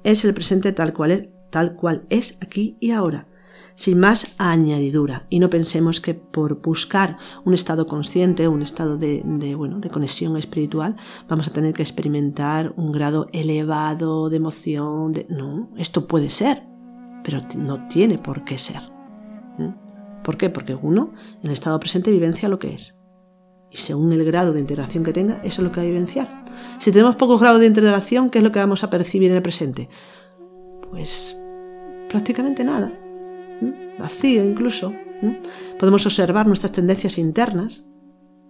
[0.05, 3.27] es el presente tal cual, es, tal cual es aquí y ahora,
[3.75, 5.27] sin más añadidura.
[5.31, 9.91] Y no pensemos que por buscar un estado consciente, un estado de, de, bueno, de
[9.91, 10.97] conexión espiritual,
[11.29, 15.13] vamos a tener que experimentar un grado elevado de emoción.
[15.13, 15.27] De...
[15.31, 16.65] No, esto puede ser,
[17.25, 18.83] pero no tiene por qué ser.
[20.23, 20.51] ¿Por qué?
[20.51, 22.96] Porque uno, en el estado presente, vivencia lo que es
[23.71, 26.45] y según el grado de integración que tenga, eso es lo que va a vivenciar.
[26.79, 29.43] Si tenemos pocos grados de integración, ¿qué es lo que vamos a percibir en el
[29.43, 29.89] presente?
[30.91, 31.37] Pues
[32.09, 32.93] prácticamente nada.
[33.99, 34.93] Vacío incluso.
[35.79, 37.87] Podemos observar nuestras tendencias internas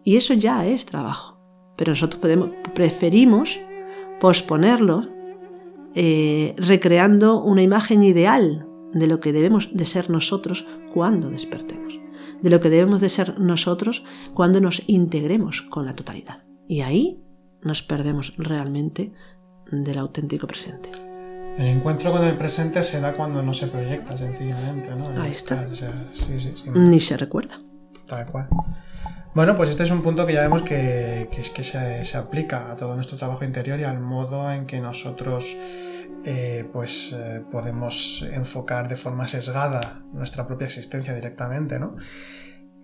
[0.05, 1.41] y eso ya es trabajo.
[1.77, 3.59] Pero nosotros podemos, preferimos
[4.21, 5.09] posponerlo
[5.95, 11.99] eh, recreando una imagen ideal de lo que debemos de ser nosotros cuando despertemos
[12.43, 16.39] de lo que debemos de ser nosotros cuando nos integremos con la totalidad.
[16.69, 17.23] Y ahí
[17.63, 19.13] nos perdemos realmente
[19.71, 20.91] del auténtico presente.
[21.59, 24.91] El encuentro con el presente se da cuando no se proyecta, sencillamente.
[24.95, 25.21] ¿no?
[25.21, 25.67] Ahí está.
[26.75, 27.59] Ni se recuerda.
[28.07, 28.49] Tal cual.
[29.35, 32.71] Bueno, pues este es un punto que ya vemos que, es que se, se, aplica
[32.71, 35.57] a todo nuestro trabajo interior y al modo en que nosotros
[36.29, 41.95] eh, pues eh, podemos enfocar de forma sesgada nuestra propia existencia directamente, ¿no?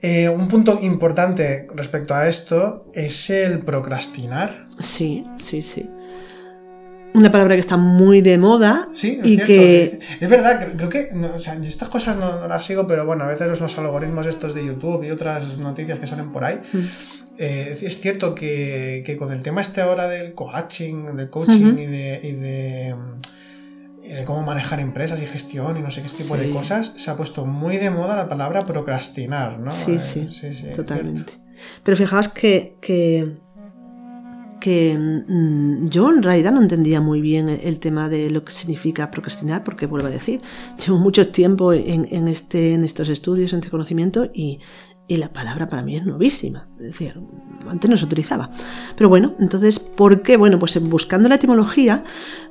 [0.00, 4.64] Eh, un punto importante respecto a esto es el procrastinar.
[4.78, 5.88] Sí, sí, sí.
[7.14, 9.98] Una palabra que está muy de moda sí, y que...
[10.20, 11.10] Es verdad, creo que...
[11.64, 15.10] estas cosas no, las sigo, pero bueno, a veces los algoritmos estos de YouTube y
[15.10, 16.60] otras noticias que salen por ahí...
[16.72, 16.78] Mm.
[17.38, 22.94] Eh, es cierto que, con el tema este ahora del coaching, del coaching y, de,
[24.26, 27.46] cómo manejar empresas y gestión y no sé qué tipo de cosas, se ha puesto
[27.46, 29.70] muy de moda la palabra procrastinar, ¿no?
[29.70, 31.32] Sí, eh, sí, totalmente.
[31.82, 33.38] Pero fijaos que, que,
[34.98, 39.64] mm, yo en realidad no entendía muy bien el tema de lo que significa procrastinar,
[39.64, 40.42] porque vuelvo a decir,
[40.84, 44.60] llevo mucho tiempo en, en, este, en estos estudios, en este conocimiento, y
[45.08, 47.20] y la palabra para mí es novísima, es decir,
[47.68, 48.50] antes no se utilizaba.
[48.96, 50.36] Pero bueno, entonces, ¿por qué?
[50.36, 52.04] Bueno, pues buscando la etimología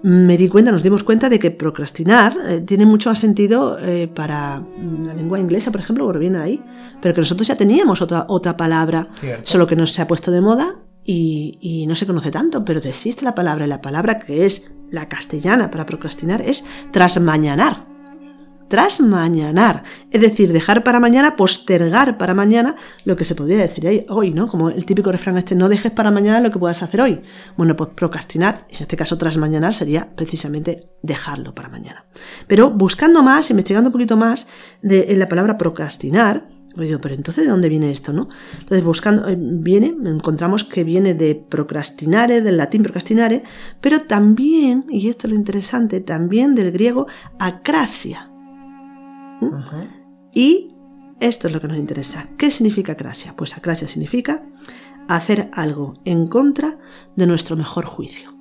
[0.04, 4.08] me di cuenta, nos dimos cuenta de que procrastinar eh, tiene mucho más sentido eh,
[4.08, 6.64] para la lengua inglesa, por ejemplo, porque viene de ahí,
[7.02, 9.08] pero que nosotros ya teníamos otra, otra palabra,
[9.44, 12.80] solo que no se ha puesto de moda y, y, no se conoce tanto, pero
[12.80, 17.91] existe la palabra, y la palabra que es la castellana para procrastinar es trasmañanar
[18.72, 24.32] trasmañanar, es decir, dejar para mañana, postergar para mañana lo que se podría decir hoy,
[24.32, 24.48] ¿no?
[24.48, 27.22] Como el típico refrán este, no dejes para mañana lo que puedas hacer hoy.
[27.58, 32.06] Bueno, pues procrastinar, en este caso trasmañanar, sería precisamente dejarlo para mañana.
[32.48, 34.48] Pero buscando más, investigando un poquito más
[34.82, 38.30] en la palabra procrastinar, Oye, pero entonces, ¿de dónde viene esto, no?
[38.54, 43.44] Entonces, buscando, eh, viene, encontramos que viene de procrastinare, del latín procrastinare,
[43.82, 47.08] pero también, y esto es lo interesante, también del griego
[47.40, 48.31] acrasia.
[50.34, 50.76] Y
[51.20, 52.30] esto es lo que nos interesa.
[52.38, 53.34] ¿Qué significa acrasia?
[53.36, 54.44] Pues acrasia significa
[55.08, 56.78] hacer algo en contra
[57.16, 58.34] de nuestro mejor juicio.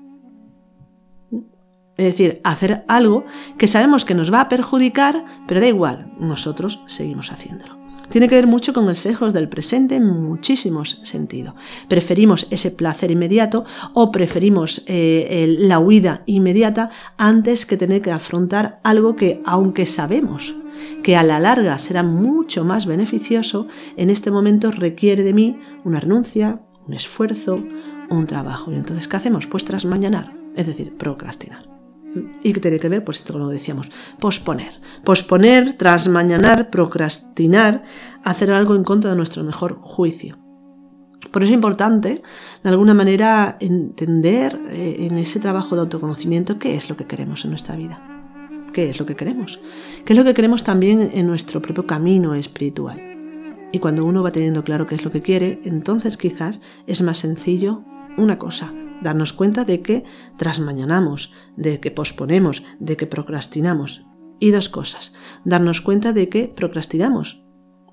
[1.96, 3.24] Es decir, hacer algo
[3.58, 7.79] que sabemos que nos va a perjudicar, pero da igual, nosotros seguimos haciéndolo.
[8.10, 11.54] Tiene que ver mucho con el sesgo del presente en muchísimos sentidos.
[11.88, 18.80] Preferimos ese placer inmediato o preferimos eh, la huida inmediata antes que tener que afrontar
[18.82, 20.56] algo que, aunque sabemos
[21.02, 26.00] que a la larga será mucho más beneficioso, en este momento requiere de mí una
[26.00, 27.62] renuncia, un esfuerzo,
[28.10, 28.72] un trabajo.
[28.72, 29.46] Y entonces, ¿qué hacemos?
[29.46, 31.79] Pues trasmañanar, es decir, procrastinar.
[32.42, 34.80] Y que tiene que ver, pues esto como decíamos, posponer.
[35.04, 37.84] Posponer, trasmañanar, procrastinar,
[38.24, 40.38] hacer algo en contra de nuestro mejor juicio.
[41.30, 42.22] Por eso es importante,
[42.62, 47.44] de alguna manera, entender eh, en ese trabajo de autoconocimiento qué es lo que queremos
[47.44, 48.02] en nuestra vida.
[48.72, 49.60] ¿Qué es lo que queremos?
[50.04, 53.00] ¿Qué es lo que queremos también en nuestro propio camino espiritual?
[53.72, 57.18] Y cuando uno va teniendo claro qué es lo que quiere, entonces quizás es más
[57.18, 57.84] sencillo
[58.16, 60.04] una cosa, darnos cuenta de que
[60.36, 64.06] trasmañanamos, de que posponemos, de que procrastinamos.
[64.38, 65.12] Y dos cosas,
[65.44, 67.44] darnos cuenta de que procrastinamos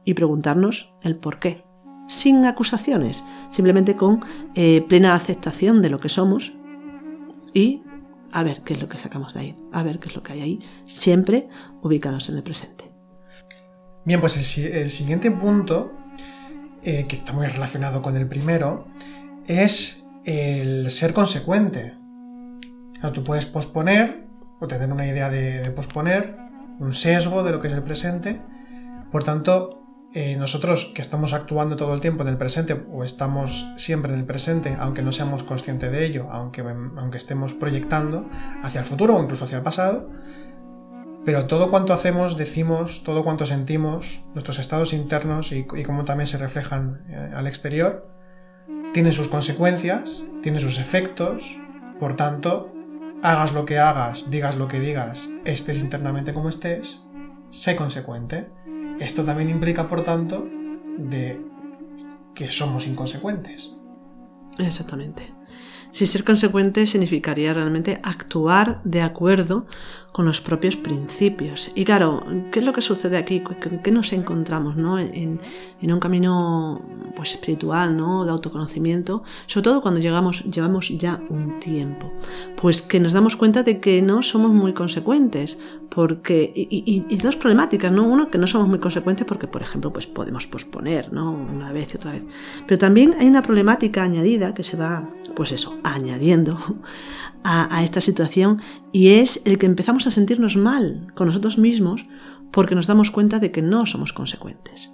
[0.06, 1.66] y preguntarnos el por qué,
[2.08, 4.24] sin acusaciones, simplemente con
[4.56, 6.54] eh, plena aceptación de lo que somos
[7.54, 7.84] y
[8.32, 10.34] a ver qué es lo que sacamos de ahí, a ver qué es lo que
[10.34, 11.50] hay ahí, siempre
[11.82, 12.92] ubicados en el presente.
[14.06, 15.92] Bien, pues el, siguiente punto,
[16.84, 18.88] eh, que está muy relacionado con el primero,
[19.48, 21.98] es el ser consecuente.
[23.14, 24.28] tú puedes posponer
[24.60, 26.38] o tener una idea de, posponer,
[26.80, 28.42] un sesgo de lo que es el presente.
[29.10, 29.82] Por tanto,
[30.14, 34.20] eh, nosotros que estamos actuando todo el tiempo en el presente o estamos siempre en
[34.20, 38.30] el presente, aunque no seamos conscientes de ello, aunque, aunque estemos proyectando
[38.64, 40.12] hacia el futuro o incluso hacia el pasado,
[41.24, 46.28] pero todo cuanto hacemos, decimos, todo cuanto sentimos, nuestros estados internos y, y cómo también
[46.28, 48.17] se reflejan eh, al exterior,
[48.98, 51.56] tiene sus consecuencias, tiene sus efectos,
[52.00, 52.74] por tanto,
[53.22, 57.06] hagas lo que hagas, digas lo que digas, estés internamente como estés,
[57.52, 58.50] sé consecuente.
[59.00, 60.48] Esto también implica, por tanto,
[60.98, 61.40] de
[62.34, 63.76] que somos inconsecuentes.
[64.58, 65.32] Exactamente.
[65.92, 69.66] Si ser consecuente significaría realmente actuar de acuerdo
[70.18, 71.72] con los propios principios.
[71.76, 73.44] Y claro, ¿qué es lo que sucede aquí?
[73.84, 74.98] ¿Qué nos encontramos ¿no?
[74.98, 75.40] en,
[75.80, 76.82] un camino
[77.16, 78.26] pues, espiritual, ¿no?
[78.26, 79.22] de autoconocimiento?
[79.46, 82.12] Sobre todo cuando llegamos, llevamos ya un tiempo.
[82.60, 85.60] Pues que nos damos cuenta de que no somos muy consecuentes.
[85.90, 88.08] Porque, y, dos problemáticas, ¿no?
[88.08, 91.32] Uno, que no somos muy consecuentes porque, por ejemplo, pues podemos posponer, ¿no?
[91.32, 92.24] Una vez y otra vez.
[92.68, 96.58] Pero también hay una problemática añadida que se va, pues eso, añadiendo
[97.44, 98.60] a, esta situación
[98.92, 102.08] y es el que empezamos a sentirnos mal con nosotros mismos
[102.50, 104.92] porque nos damos cuenta de que no somos consecuentes,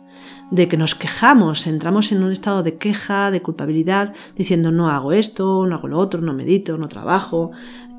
[0.51, 5.13] de que nos quejamos, entramos en un estado de queja, de culpabilidad, diciendo no hago
[5.13, 7.51] esto, no hago lo otro, no medito, no trabajo,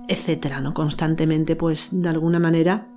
[0.07, 0.75] etcétera, ¿no?
[0.75, 2.89] Constantemente, pues de alguna manera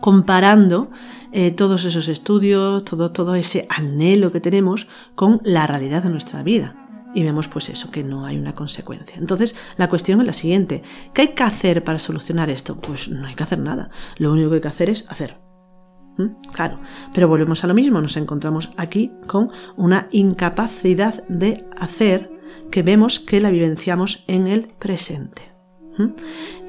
[0.00, 0.90] comparando
[1.30, 6.42] eh, todos esos estudios, todo, todo ese anhelo que tenemos con la realidad de nuestra
[6.42, 9.18] vida y vemos pues eso, que no hay una consecuencia.
[9.18, 12.76] Entonces, la cuestión es la siguiente, ¿qué hay que hacer para solucionar esto?
[12.76, 15.40] Pues no hay que hacer nada, lo único que hay que hacer es hacer.
[16.16, 16.50] ¿Mm?
[16.52, 16.80] Claro,
[17.14, 22.30] pero volvemos a lo mismo, nos encontramos aquí con una incapacidad de hacer
[22.70, 25.52] que vemos que la vivenciamos en el presente.
[25.98, 26.08] ¿Mm?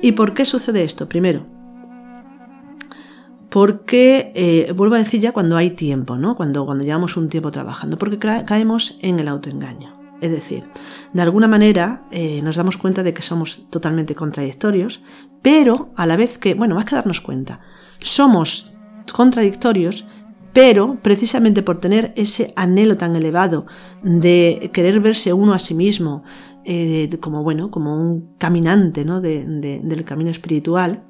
[0.02, 1.08] ¿Y por qué sucede esto?
[1.08, 1.48] Primero,
[3.52, 6.36] porque, eh, vuelvo a decir ya cuando hay tiempo, ¿no?
[6.36, 10.01] Cuando, cuando llevamos un tiempo trabajando, porque caemos en el autoengaño.
[10.22, 10.64] Es decir,
[11.14, 15.02] de alguna manera eh, nos damos cuenta de que somos totalmente contradictorios,
[15.42, 17.60] pero a la vez que, bueno, más que darnos cuenta,
[18.00, 18.78] somos
[19.12, 20.06] contradictorios,
[20.54, 23.66] pero precisamente por tener ese anhelo tan elevado
[24.04, 26.24] de querer verse uno a sí mismo
[26.66, 29.22] eh, como, bueno, como un caminante ¿no?
[29.22, 31.04] del camino espiritual,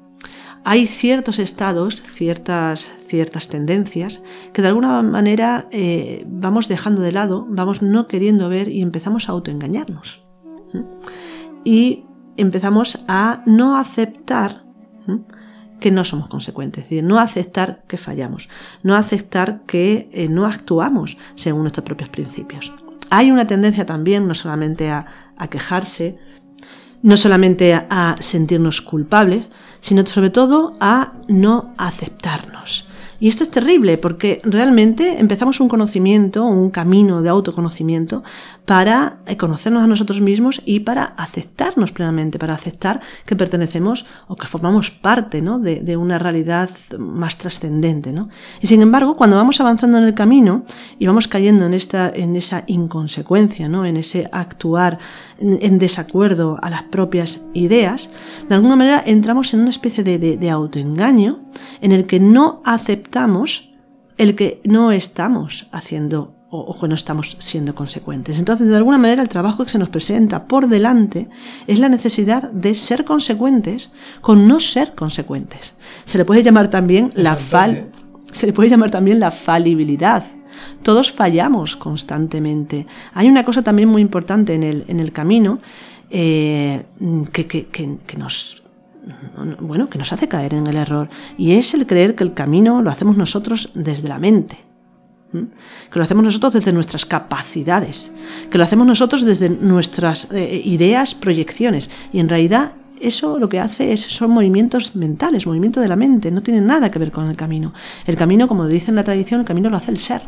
[0.64, 4.22] hay ciertos estados, ciertas, ciertas tendencias
[4.52, 9.28] que de alguna manera eh, vamos dejando de lado, vamos no queriendo ver y empezamos
[9.28, 10.24] a autoengañarnos.
[11.64, 12.04] Y
[12.36, 14.64] empezamos a no aceptar
[15.80, 18.48] que no somos consecuentes, es decir, no aceptar que fallamos,
[18.84, 22.72] no aceptar que eh, no actuamos según nuestros propios principios.
[23.10, 26.18] Hay una tendencia también no solamente a, a quejarse,
[27.02, 29.48] no solamente a sentirnos culpables,
[29.80, 32.86] sino sobre todo a no aceptarnos.
[33.22, 38.24] Y esto es terrible porque realmente empezamos un conocimiento, un camino de autoconocimiento
[38.64, 44.36] para eh, conocernos a nosotros mismos y para aceptarnos plenamente, para aceptar que pertenecemos o
[44.36, 45.58] que formamos parte ¿no?
[45.58, 48.12] de, una realidad más trascendente.
[48.12, 48.28] ¿no?
[48.60, 50.64] Y sin embargo, cuando vamos avanzando en el camino
[50.98, 53.84] y vamos cayendo en, esta, en esa inconsecuencia, ¿no?
[53.84, 54.98] en ese actuar
[55.38, 58.10] en, desacuerdo a las propias ideas,
[58.48, 61.40] de alguna manera entramos en una especie de, de autoengaño
[61.80, 63.70] en el que no aceptamos
[64.18, 68.38] el que no estamos haciendo o, que no estamos siendo consecuentes.
[68.38, 71.30] Entonces, de alguna manera, el trabajo que se nos presenta por delante
[71.66, 75.74] es la necesidad de ser consecuentes con no ser consecuentes.
[76.04, 77.88] Se le puede llamar también la fal
[78.32, 80.24] se le puede llamar también la falibilidad.
[80.82, 82.86] Todos fallamos constantemente.
[83.12, 85.60] Hay una cosa también muy importante en el, en el camino
[86.08, 86.86] eh,
[87.30, 88.62] que, que, que, nos
[89.60, 92.82] bueno, que nos hace caer en el error, y es el creer que el camino
[92.82, 94.58] lo hacemos nosotros desde la mente,
[95.32, 98.12] que lo hacemos nosotros desde nuestras capacidades,
[98.50, 103.58] que lo hacemos nosotros desde nuestras eh, ideas, proyecciones, y en realidad eso lo que
[103.58, 107.28] hace es, son movimientos mentales, movimiento de la mente, no tiene nada que ver con
[107.28, 107.74] el camino.
[108.06, 110.22] El camino, como dice en la tradición, el camino lo hace el ser.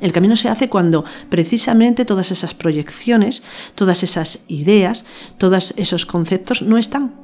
[0.00, 3.42] El camino se hace cuando precisamente todas esas proyecciones,
[3.74, 5.04] todas esas ideas,
[5.38, 7.14] todos esos conceptos no están.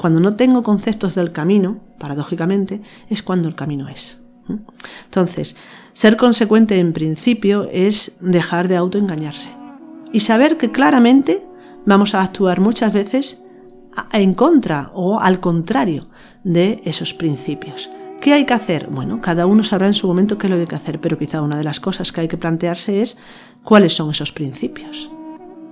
[0.00, 4.21] Cuando no tengo conceptos del camino, paradójicamente, es cuando el camino es.
[5.04, 5.56] Entonces,
[5.92, 9.50] ser consecuente en principio es dejar de autoengañarse
[10.12, 11.46] y saber que claramente
[11.86, 13.42] vamos a actuar muchas veces
[14.12, 16.08] en contra o al contrario
[16.44, 17.90] de esos principios.
[18.20, 18.88] ¿Qué hay que hacer?
[18.88, 21.18] Bueno, cada uno sabrá en su momento qué es lo que hay que hacer, pero
[21.18, 23.18] quizá una de las cosas que hay que plantearse es
[23.64, 25.10] cuáles son esos principios.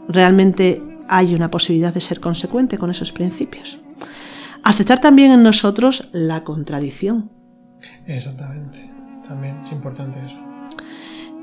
[0.09, 3.78] ¿Realmente hay una posibilidad de ser consecuente con esos principios?
[4.64, 7.30] Aceptar también en nosotros la contradicción.
[8.06, 8.90] Exactamente.
[9.26, 10.38] También es importante eso.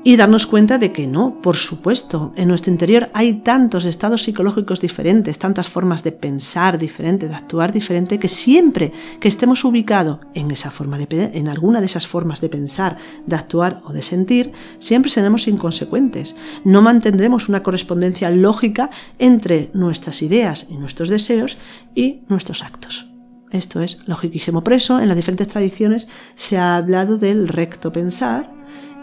[0.04, 4.80] Y darnos cuenta de que no, por supuesto, en nuestro interior hay tantos estados psicológicos
[4.80, 10.52] diferentes, tantas formas de pensar diferentes, de actuar diferente, que siempre que estemos ubicados en
[10.52, 12.96] esa forma de en alguna de esas formas de pensar,
[13.26, 16.36] de actuar o de sentir, siempre seremos inconsecuentes.
[16.64, 21.58] No mantendremos una correspondencia lógica entre nuestras ideas y nuestros deseos
[21.94, 23.07] y nuestros actos.
[23.50, 24.62] Esto es logiquísimo.
[24.62, 28.52] Por eso, en las diferentes tradiciones se ha hablado del recto pensar,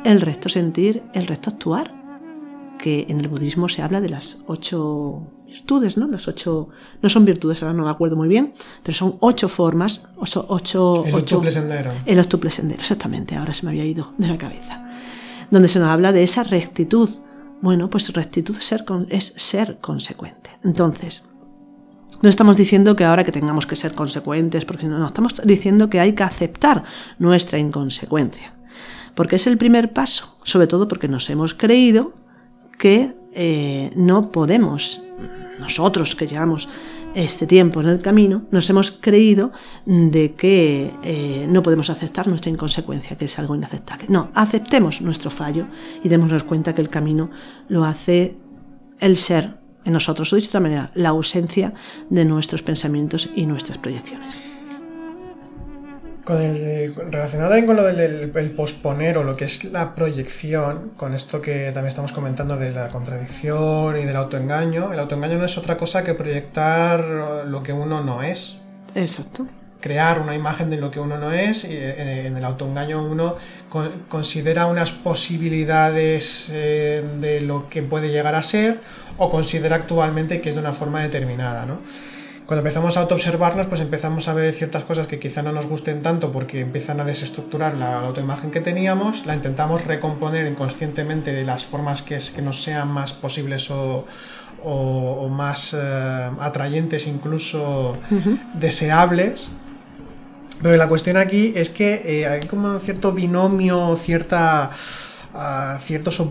[0.03, 1.93] el recto sentir, el recto actuar,
[2.77, 6.07] que en el budismo se habla de las ocho virtudes, ¿no?
[6.07, 6.69] Las ocho,
[7.01, 8.53] no son virtudes, ahora no me acuerdo muy bien,
[8.83, 10.45] pero son ocho formas, ocho...
[10.49, 11.93] ocho el octuple sendero.
[12.05, 14.85] El octuple sendero, exactamente, ahora se me había ido de la cabeza.
[15.49, 17.09] Donde se nos habla de esa rectitud.
[17.61, 18.57] Bueno, pues rectitud
[19.09, 20.51] es ser consecuente.
[20.63, 21.23] Entonces,
[22.21, 25.89] no estamos diciendo que ahora que tengamos que ser consecuentes, porque no, no, estamos diciendo
[25.89, 26.83] que hay que aceptar
[27.19, 28.53] nuestra inconsecuencia.
[29.13, 32.13] Porque es el primer paso, sobre todo porque nos hemos creído
[32.77, 35.01] que eh, no podemos,
[35.59, 36.67] nosotros que llevamos
[37.15, 39.51] este tiempo en el camino, nos hemos creído
[39.85, 44.05] de que eh, no podemos aceptar nuestra inconsecuencia, que es algo inaceptable.
[44.09, 45.67] No, aceptemos nuestro fallo
[46.03, 47.29] y démonos cuenta que el camino
[47.69, 48.35] lo hace
[48.99, 51.73] el ser en nosotros, o dicho de otra manera, la ausencia
[52.09, 54.35] de nuestros pensamientos y nuestras proyecciones.
[56.23, 61.13] Con el, relacionado también con lo del posponer o lo que es la proyección, con
[61.13, 65.57] esto que también estamos comentando de la contradicción y del autoengaño, el autoengaño no es
[65.59, 68.57] otra cosa que proyectar lo que uno no es.
[68.95, 69.45] Exacto
[69.85, 71.63] crear una imagen de lo que uno no es.
[71.63, 73.35] Eh, en el autoengaño uno
[74.09, 78.81] considera unas posibilidades eh, de lo que puede llegar a ser
[79.17, 81.67] o considera actualmente que es de una forma determinada.
[81.67, 81.81] ¿no?
[82.47, 86.01] Cuando empezamos a autoobservarnos, pues empezamos a ver ciertas cosas que quizá no nos gusten
[86.01, 91.63] tanto porque empiezan a desestructurar la autoimagen que teníamos, la intentamos recomponer inconscientemente de las
[91.63, 94.07] formas que, es, que nos sean más posibles o,
[95.29, 97.95] más eh, atrayentes, incluso
[98.55, 99.51] deseables
[100.61, 104.71] pero la cuestión aquí es que eh, hay como cierto binomio, cierta
[105.79, 106.23] ciertos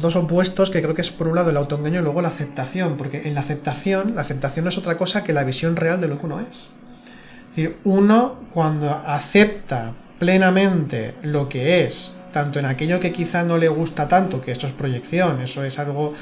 [0.00, 2.96] dos opuestos que creo que es por un lado el autoengaño y luego la aceptación,
[2.96, 6.08] porque en la aceptación, la aceptación no es otra cosa que la visión real de
[6.08, 6.68] lo que uno es.
[7.50, 13.58] Es decir, uno cuando acepta plenamente lo que es tanto en aquello que quizá no
[13.58, 16.14] le gusta tanto, que esto es proyección, eso es algo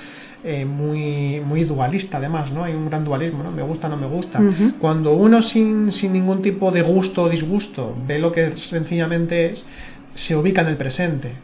[0.43, 2.65] eh, muy, muy dualista además, ¿no?
[2.65, 3.51] Hay un gran dualismo, ¿no?
[3.51, 4.41] Me gusta, no me gusta.
[4.79, 9.67] Cuando uno sin, sin ningún tipo de gusto o disgusto ve lo que sencillamente es,
[10.15, 11.35] se ubica en el presente.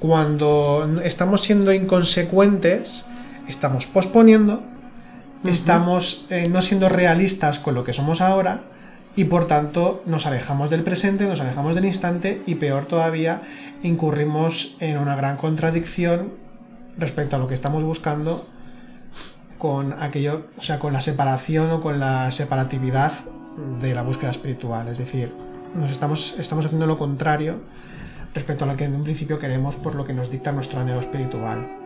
[0.00, 3.04] Cuando estamos siendo inconsecuentes,
[3.46, 4.64] estamos posponiendo,
[5.44, 8.64] estamos eh, no siendo realistas con lo que somos ahora
[9.16, 13.42] y por tanto nos alejamos del presente, nos alejamos del instante y peor todavía,
[13.82, 16.43] incurrimos en una gran contradicción
[16.96, 18.46] respecto a lo que estamos buscando
[19.58, 23.12] con aquello, o sea, con la separación o con la separatividad
[23.80, 24.88] de la búsqueda espiritual.
[24.88, 25.32] Es decir,
[25.74, 27.60] nos estamos, estamos haciendo lo contrario
[28.34, 31.00] respecto a lo que en un principio queremos por lo que nos dicta nuestro anhelo
[31.00, 31.83] espiritual.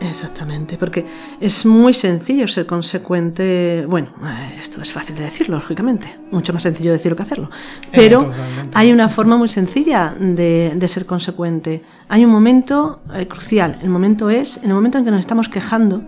[0.00, 1.06] Exactamente, porque
[1.40, 3.86] es muy sencillo ser consecuente.
[3.88, 6.18] Bueno, eh, esto es fácil de decirlo, lógicamente.
[6.30, 7.50] Mucho más sencillo decirlo que hacerlo.
[7.84, 8.30] Eh, Pero
[8.74, 11.82] hay una forma muy sencilla de, ser consecuente.
[12.08, 13.78] Hay un momento eh, crucial.
[13.82, 16.02] El momento es en el momento en que nos estamos quejando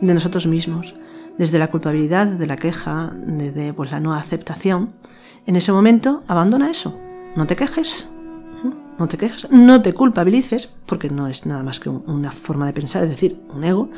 [0.00, 0.94] de nosotros mismos,
[1.38, 4.90] desde la culpabilidad, de la queja, desde pues, la no aceptación.
[5.46, 6.98] En ese momento, abandona eso.
[7.36, 8.08] No te quejes,
[8.98, 12.72] no te quejes, no te culpabilices, porque no es nada más que una forma de
[12.72, 13.90] pensar, es decir, un ego,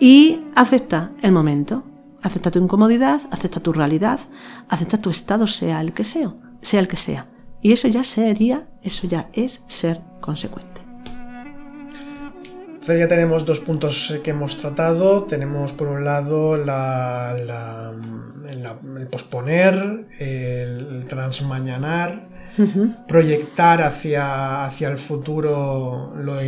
[0.00, 1.84] y acepta el momento,
[2.22, 4.20] acepta tu incomodidad, acepta tu realidad,
[4.68, 7.28] acepta tu estado, sea el que sea, sea el que sea.
[7.62, 10.82] Y eso ya sería, eso ya es ser consecuente.
[12.84, 15.24] Entonces ya tenemos dos puntos que hemos tratado.
[15.24, 17.34] Tenemos por un lado la,
[18.98, 22.28] el posponer, el transmañanar,
[23.06, 26.40] proyectar hacia, hacia el futuro lo,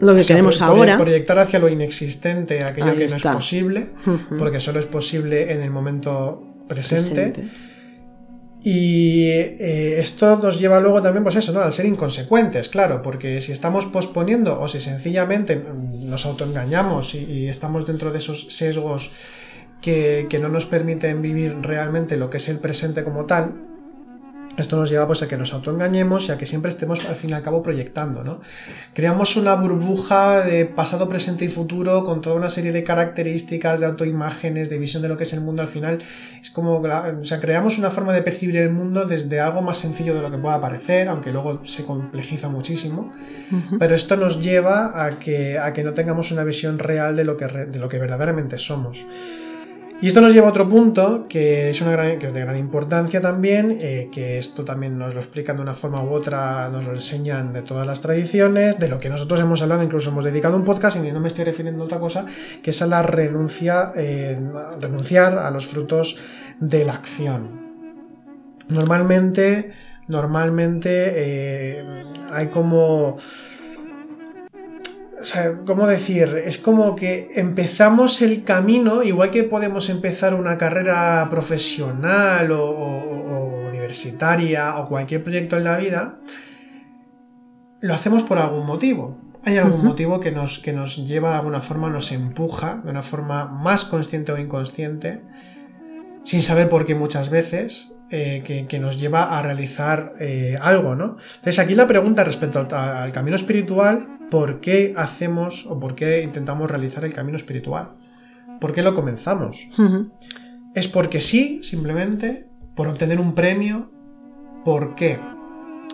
[0.00, 0.96] lo que queremos ahora.
[0.96, 3.86] Proyectar hacia lo inexistente aquello que no es posible,
[4.38, 7.32] porque solo es posible en el momento presente.
[8.62, 11.60] Y eh, esto nos lleva luego también, pues eso, ¿no?
[11.60, 17.48] Al ser inconsecuentes, claro, porque si estamos posponiendo o si sencillamente nos autoengañamos y, y
[17.48, 19.12] estamos dentro de esos sesgos
[19.80, 23.69] que, que no nos permiten vivir realmente lo que es el presente como tal,
[24.60, 27.30] esto nos lleva pues a que nos autoengañemos y a que siempre estemos al fin
[27.30, 28.40] y al cabo proyectando, ¿no?
[28.94, 33.86] Creamos una burbuja de pasado, presente y futuro con toda una serie de características, de
[33.86, 35.98] autoimágenes, de visión de lo que es el mundo al final.
[36.40, 40.14] Es como, o sea, creamos una forma de percibir el mundo desde algo más sencillo
[40.14, 43.12] de lo que pueda parecer, aunque luego se complejiza muchísimo.
[43.78, 47.36] Pero esto nos lleva a que, a que no tengamos una visión real de lo
[47.36, 49.06] que, de lo que verdaderamente somos.
[50.02, 53.20] Y esto nos lleva a otro punto que es, una que es de gran importancia
[53.20, 56.94] también, eh, que esto también nos lo explican de una forma u otra, nos lo
[56.94, 60.64] enseñan de todas las tradiciones, de lo que nosotros hemos hablado, incluso hemos dedicado un
[60.64, 62.24] podcast y no me estoy refiriendo a otra cosa,
[62.62, 64.38] que es a la renuncia, eh,
[64.80, 66.18] renunciar a los frutos
[66.60, 67.60] de la acción.
[68.70, 69.72] Normalmente,
[70.08, 71.84] normalmente eh,
[72.32, 73.18] hay como
[75.20, 76.42] o sea, ¿cómo decir?
[76.44, 84.76] Es como que empezamos el camino, igual que podemos empezar una carrera profesional o, universitaria
[84.76, 86.20] o cualquier proyecto en la vida,
[87.80, 89.18] lo hacemos por algún motivo.
[89.44, 93.02] Hay algún motivo que nos, que nos lleva de alguna forma, nos empuja de una
[93.02, 95.22] forma más consciente o inconsciente,
[96.24, 101.16] sin saber por qué muchas veces, eh, que, nos lleva a realizar eh, algo, ¿no?
[101.36, 106.68] Entonces aquí la pregunta respecto al camino espiritual por qué hacemos o por qué intentamos
[106.68, 107.90] realizar el camino espiritual.
[108.60, 109.68] ¿Por qué lo comenzamos?
[110.74, 112.48] ¿Es porque sí, simplemente?
[112.74, 113.92] ¿Por obtener un premio?
[114.64, 115.20] ¿Por qué?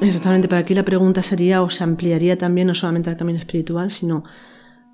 [0.01, 3.91] Exactamente, para aquí la pregunta sería o se ampliaría también no solamente al camino espiritual,
[3.91, 4.25] sino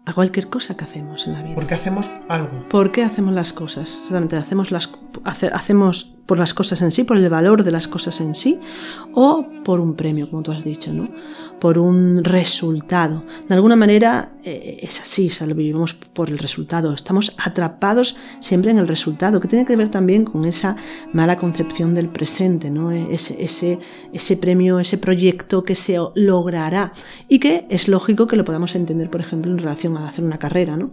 [0.04, 1.54] a cualquier cosa que hacemos en la vida.
[1.54, 2.68] ¿Por qué hacemos algo?
[2.68, 3.90] ¿Por qué hacemos las cosas?
[3.94, 4.90] Exactamente, hacemos, las,
[5.24, 8.60] hacemos por las cosas en sí, por el valor de las cosas en sí,
[9.14, 11.08] o por un premio, como tú has dicho, ¿no?
[11.62, 13.22] por un resultado.
[13.48, 16.92] De alguna manera eh, es así, lo vivimos por el resultado.
[16.92, 20.74] Estamos atrapados siempre en el resultado, que tiene que ver también con esa
[21.12, 22.90] mala concepción del presente, ¿no?
[22.90, 23.78] ese, ese,
[24.12, 26.90] ese premio, ese proyecto que se logrará
[27.28, 30.40] y que es lógico que lo podamos entender, por ejemplo, en relación a hacer una
[30.40, 30.90] carrera, ¿no?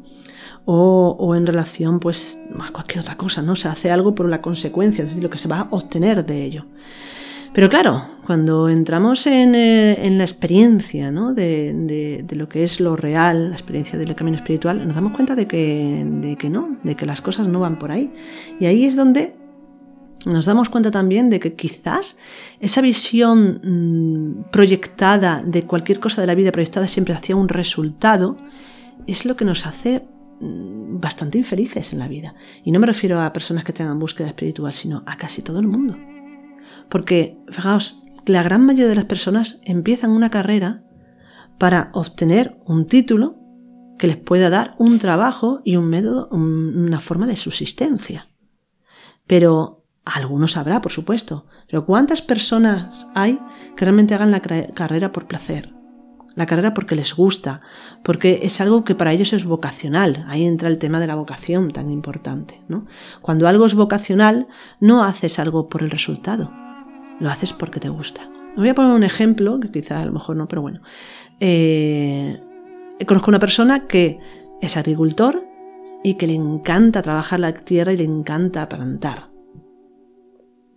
[0.72, 3.56] O, en relación pues a cualquier otra cosa, ¿no?
[3.56, 6.46] Se hace algo por la consecuencia, es decir, lo que se va a obtener de
[6.46, 6.66] ello.
[7.54, 11.34] Pero claro, cuando entramos en, eh, la experiencia ¿no?
[11.34, 15.48] de, lo que es lo real, la experiencia del camino espiritual, nos damos cuenta de
[15.48, 18.14] que, de que no, de que las cosas no van por ahí.
[18.60, 19.36] Y ahí es donde
[20.26, 22.18] nos damos cuenta también de que quizás
[22.60, 28.38] esa visión mm, proyectada de cualquier cosa de la vida, proyectada siempre hacia un resultado,
[29.08, 30.04] es lo que nos hace
[30.42, 32.36] bastante infelices en la vida.
[32.64, 35.68] Y no me refiero a personas que tengan búsqueda espiritual, sino a casi todo el
[35.68, 35.98] mundo.
[36.90, 40.84] Porque, fijaos, la gran mayoría de las personas empiezan una carrera
[41.58, 43.38] para obtener un título
[43.98, 48.30] que les pueda dar un trabajo y un método, una forma de subsistencia.
[49.28, 51.46] Pero algunos habrá, por supuesto.
[51.68, 53.40] Pero ¿cuántas personas hay
[53.76, 55.79] que realmente hagan la carrera por placer?
[56.40, 57.60] La carrera porque les gusta,
[58.02, 60.24] porque es algo que para ellos es vocacional.
[60.30, 62.64] Ahí entra el tema de la vocación tan importante.
[62.70, 62.86] ¿no?
[63.22, 64.48] Cuando algo es vocacional,
[64.80, 66.50] no haces algo por el resultado,
[67.20, 68.22] lo haces porque te gusta.
[68.56, 70.80] Voy a poner un ejemplo, que quizá a lo mejor no, pero bueno.
[71.42, 72.42] Eh,
[73.06, 74.18] conozco una persona que
[74.62, 75.46] es agricultor
[76.06, 79.30] y que le encanta trabajar la tierra y le encanta plantar.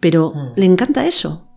[0.00, 0.52] Pero mm.
[0.56, 1.51] le encanta eso.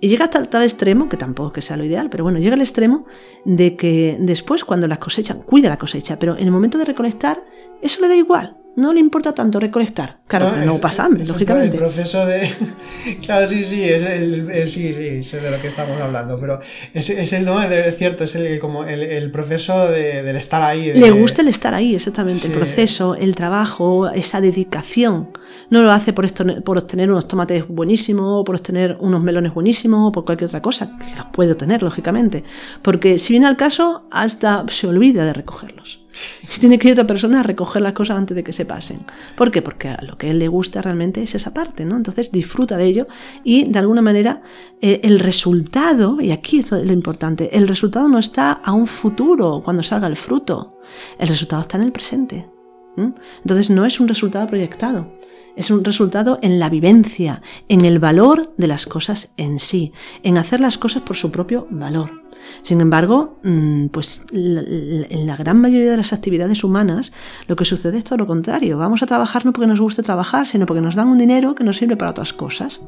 [0.00, 2.60] Y llega hasta tal extremo, que tampoco que sea lo ideal, pero bueno, llega al
[2.60, 3.06] extremo
[3.44, 7.44] de que después cuando las cosechan, cuida la cosecha, pero en el momento de recolectar,
[7.82, 10.20] eso le da igual no le importa tanto recolectar.
[10.28, 11.76] Claro, no, no pasa hambre, lógicamente.
[11.76, 12.48] El proceso de.
[13.26, 16.60] claro, sí, sí, es el, sí, sí, sé de lo que estamos hablando, pero
[16.94, 20.92] es, es el, no, es cierto, es el, como el, proceso de, del estar ahí.
[20.92, 25.32] Le gusta el estar ahí, exactamente, el proceso, el trabajo, esa dedicación.
[25.70, 29.54] No lo hace por, esto, por obtener unos tomates buenísimos, o por obtener unos melones
[29.54, 32.44] buenísimos, o por cualquier otra cosa, que los puede obtener, lógicamente.
[32.82, 36.07] Porque si viene al caso, hasta se olvida de recogerlos.
[36.60, 39.00] Tiene que ir otra persona a recoger las cosas antes de que se pasen.
[39.36, 39.62] ¿Por qué?
[39.62, 41.96] Porque a lo que a él le gusta realmente es esa parte, ¿no?
[41.96, 43.06] Entonces disfruta de ello
[43.44, 44.42] y de alguna manera
[44.80, 49.60] eh, el resultado, y aquí es lo importante, el resultado no está a un futuro
[49.64, 50.78] cuando salga el fruto,
[51.18, 52.48] el resultado está en el presente.
[52.96, 55.12] Entonces no es un resultado proyectado,
[55.58, 59.92] es un resultado en la vivencia, en el valor de las cosas en sí,
[60.22, 62.22] en hacer las cosas por su propio valor.
[62.62, 67.12] Sin embargo, mm, pues en la gran mayoría de las actividades humanas
[67.48, 68.78] lo que sucede es todo lo contrario.
[68.78, 71.64] Vamos a trabajar no porque nos guste trabajar, sino porque nos dan un dinero que
[71.64, 72.80] nos sirve para otras cosas.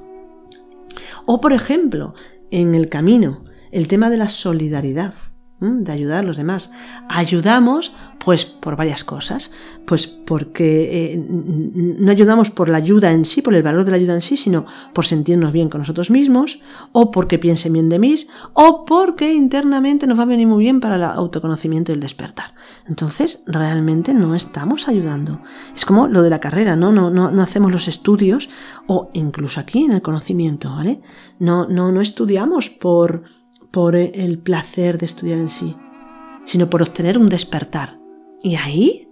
[1.27, 2.15] O, por ejemplo,
[2.53, 3.43] en el camino,
[3.73, 5.15] el tema de la solidaridad
[5.61, 6.71] de ayudar a los demás.
[7.09, 9.53] Ayudamos, pues, por varias cosas.
[9.85, 13.97] Pues porque eh, no ayudamos por la ayuda en sí, por el valor de la
[13.99, 16.61] ayuda en sí, sino por sentirnos bien con nosotros mismos,
[16.93, 18.17] o porque piensen bien de mí,
[18.55, 22.55] o porque internamente nos va a venir muy bien para el autoconocimiento y el despertar.
[22.87, 25.41] Entonces, realmente no estamos ayudando.
[25.75, 26.93] Es como lo de la carrera, ¿no?
[26.93, 28.49] No, no, no hacemos los estudios,
[28.87, 31.03] o incluso aquí en el conocimiento, ¿vale?
[31.39, 33.25] No, no, no estudiamos por
[33.71, 35.77] por el placer de estudiar en sí,
[36.45, 37.99] sino por obtener un despertar.
[38.43, 39.09] Y ahí,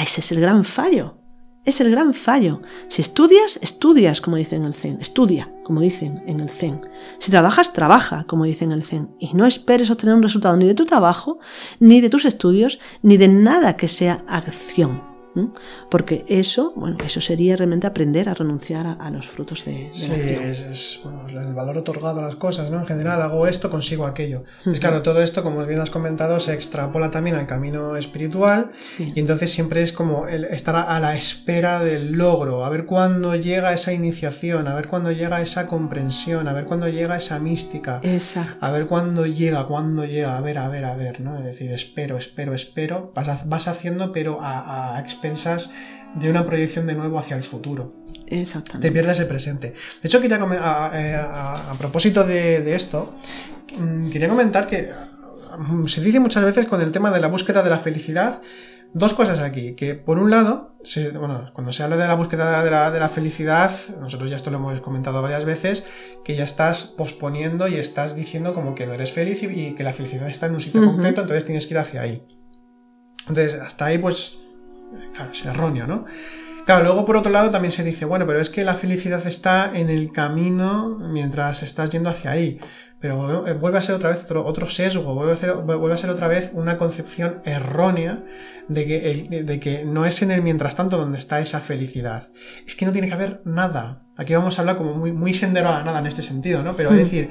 [0.00, 1.18] ese es el gran fallo.
[1.64, 2.62] Es el gran fallo.
[2.86, 5.00] Si estudias, estudias, como dicen en el Zen.
[5.00, 6.80] Estudia, como dicen en el Zen.
[7.18, 9.10] Si trabajas, trabaja, como dicen en el Zen.
[9.18, 11.40] Y no esperes obtener un resultado ni de tu trabajo,
[11.80, 15.02] ni de tus estudios, ni de nada que sea acción.
[15.90, 21.00] Porque eso, bueno, eso sería realmente aprender a renunciar a, los frutos de, sí, es,
[21.28, 22.80] el valor otorgado a las cosas, ¿no?
[22.80, 24.44] En general, hago esto, consigo aquello.
[24.64, 29.20] Es claro, todo esto, como bien has comentado, se extrapola también al camino espiritual y
[29.20, 33.72] entonces siempre es como el estar a la espera del logro, a ver cuándo llega
[33.72, 38.00] esa iniciación, a ver cuándo llega esa comprensión, a ver cuándo llega esa mística,
[38.60, 41.38] a ver cuándo llega, cuándo llega, a ver, a ver, a ver, ¿no?
[41.38, 45.00] Es decir, espero, espero, espero, vas, vas haciendo, pero a, a
[46.14, 47.94] de una proyección de nuevo hacia el futuro.
[48.26, 48.88] Exactamente.
[48.88, 49.74] Te pierdes el presente.
[50.02, 53.14] De hecho, quería a, propósito de, esto,
[53.78, 54.90] mm, quería comentar que
[55.58, 58.40] mm, se dice muchas veces con el tema de la búsqueda de la felicidad,
[58.92, 60.74] dos cosas aquí, que por un lado,
[61.18, 63.70] bueno, cuando se habla de la búsqueda de la, felicidad,
[64.00, 65.84] nosotros ya esto lo hemos comentado varias veces,
[66.24, 69.92] que ya estás posponiendo y estás diciendo como que no eres feliz y, que la
[69.92, 72.26] felicidad está en un sitio concreto, entonces tienes que ir hacia ahí.
[73.28, 74.38] Entonces, hasta ahí pues
[75.14, 76.04] Claro, es erróneo, ¿no?
[76.66, 79.70] Claro, luego por otro lado también se dice, bueno, pero es que la felicidad está
[79.72, 82.58] en el camino mientras estás yendo hacia ahí.
[82.98, 86.26] Pero vuelve a ser otra vez otro, sesgo, vuelve a, ser, vuelve a, ser, otra
[86.26, 88.24] vez una concepción errónea
[88.68, 92.32] de que, de que no es en el mientras tanto donde está esa felicidad.
[92.66, 94.02] Es que no tiene que haber nada.
[94.16, 96.74] Aquí vamos a hablar como muy, muy sendero a la nada en este sentido, ¿no?
[96.74, 96.98] Pero es hmm.
[96.98, 97.30] decir,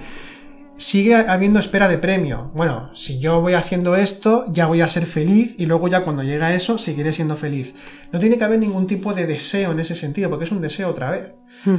[0.77, 2.51] sigue habiendo espera de premio.
[2.53, 6.23] Bueno, si yo voy haciendo esto, ya voy a ser feliz y luego ya cuando
[6.23, 7.75] llega eso, seguiré siendo feliz.
[8.11, 10.89] No tiene que haber ningún tipo de deseo en ese sentido, porque es un deseo
[10.89, 11.31] otra vez.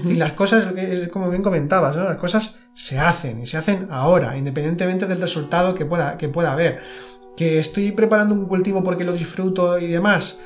[0.04, 0.68] Y las cosas,
[1.12, 5.84] como bien comentabas, las cosas se hacen y se hacen ahora, independientemente del resultado que
[5.84, 6.80] pueda, que pueda haber.
[7.36, 10.40] Que estoy preparando un cultivo porque lo disfruto y demás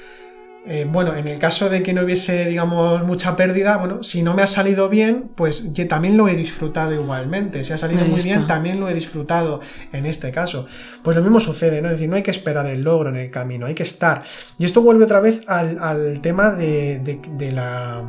[0.67, 4.35] eh, bueno, en el caso de que no hubiese, digamos, mucha pérdida, bueno, si no
[4.35, 7.65] me ha salido bien, pues yo también lo he disfrutado igualmente.
[7.65, 9.61] Si ha salido muy bien, también lo he disfrutado
[9.93, 10.67] en este caso.
[11.03, 11.89] Pues lo mismo sucede, ¿no?
[11.89, 14.23] Es decir, no hay que esperar el logro en el camino, hay que estar.
[14.59, 18.05] Y esto vuelve otra vez al, tema de, la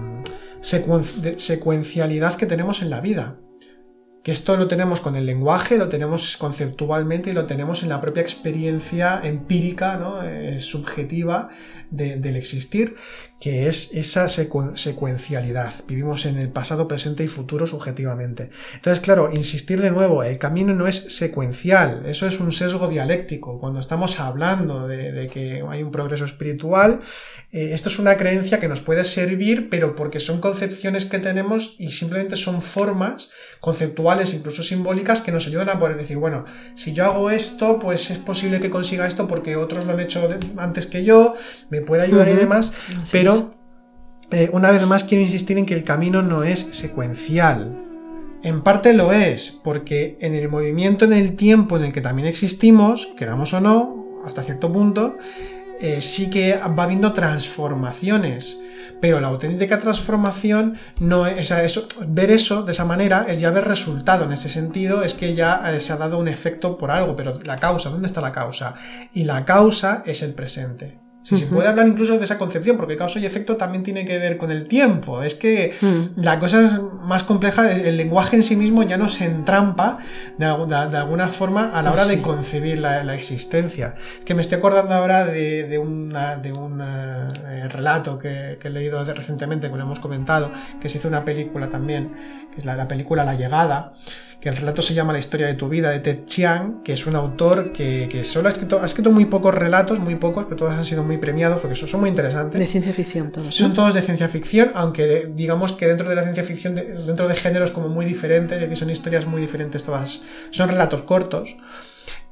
[0.60, 3.38] secuencialidad que tenemos en la vida.
[4.24, 8.02] Que esto lo tenemos con el lenguaje, lo tenemos conceptualmente y lo tenemos en la
[8.02, 10.24] propia experiencia empírica, ¿no?
[10.24, 11.50] Eh, subjetiva
[11.90, 12.96] del existir,
[13.42, 15.74] que es esa secuencialidad.
[15.88, 18.52] Vivimos en el pasado, presente y futuro subjetivamente.
[18.76, 23.60] Entonces, claro, insistir de nuevo, el camino no es secuencial, eso es un sesgo dialéctico.
[23.60, 27.02] Cuando estamos hablando de, que hay un progreso espiritual,
[27.52, 31.78] eh, esto es una creencia que nos puede servir, pero porque son concepciones que tenemos
[31.80, 36.94] y simplemente son formas conceptuales, incluso simbólicas, que nos ayudan a poder decir, bueno, si
[36.94, 40.86] yo hago esto, pues es posible que consiga esto porque otros lo han hecho antes
[40.86, 41.34] que yo,
[41.72, 42.72] me puede ayudar y demás,
[43.12, 43.31] pero
[44.32, 47.78] eh, una vez más quiero insistir en que el camino no es secuencial.
[48.44, 52.28] En parte lo es, porque en el movimiento en el tiempo en el que también
[52.28, 55.18] existimos, queramos o no, hasta cierto punto,
[55.82, 58.60] eh, sí que va habiendo transformaciones.
[59.02, 63.68] Pero la auténtica transformación no es, eso, ver eso de esa manera es ya ver
[63.68, 64.26] resultado.
[64.26, 67.40] En ese sentido, es que ya eh, se ha dado un efecto por algo, pero
[67.44, 68.76] la causa, ¿dónde está la causa?
[69.12, 71.01] Y la causa es el presente.
[71.24, 74.18] Si se puede hablar incluso de esa concepción, porque causa y efecto también tiene que
[74.18, 75.22] ver con el tiempo.
[75.22, 76.22] Es que mm.
[76.22, 76.72] la cosa es
[77.04, 80.00] más compleja, el lenguaje en sí mismo ya no se entrampa
[80.38, 83.96] de, alguna forma a la hora de concebir la, existencia.
[84.26, 89.70] Que me estoy acordando ahora de, una, de un eh, relato que, he leído recientemente,
[89.70, 92.14] que lo hemos comentado, que se hizo una película también,
[92.52, 93.94] que es la, la película La Llegada
[94.42, 97.06] que el relato se llama La historia de tu vida, de Ted Chiang, que es
[97.06, 100.74] un autor que, solo ha escrito, ha escrito muy pocos relatos, muy pocos, pero todos
[100.74, 102.60] han sido muy premiados porque son, muy interesantes.
[102.60, 103.56] De ciencia ficción todos.
[103.56, 107.36] Son todos de ciencia ficción, aunque digamos que dentro de la ciencia ficción, dentro de
[107.36, 111.56] géneros como muy diferentes, y aquí son historias muy diferentes todas, son relatos cortos.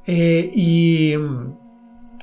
[0.04, 1.14] Eh, y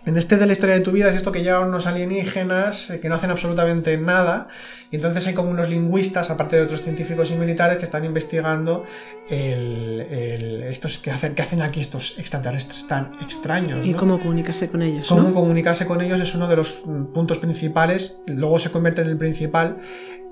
[0.08, 3.00] en este de la historia de tu vida es esto que llevan unos alienígenas eh,
[3.02, 4.48] que no hacen absolutamente nada
[4.90, 8.86] y entonces hay como unos lingüistas, aparte de otros científicos y militares, que están investigando
[9.30, 13.86] estos que hacen, que hacen aquí estos extraterrestres tan extraños.
[13.86, 15.10] Y cómo comunicarse con ellos.
[15.10, 19.10] Cómo comunicarse con ellos es uno de los mm, puntos principales, luego se convierte en
[19.10, 19.80] el principal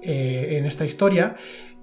[0.02, 1.36] eh, en esta historia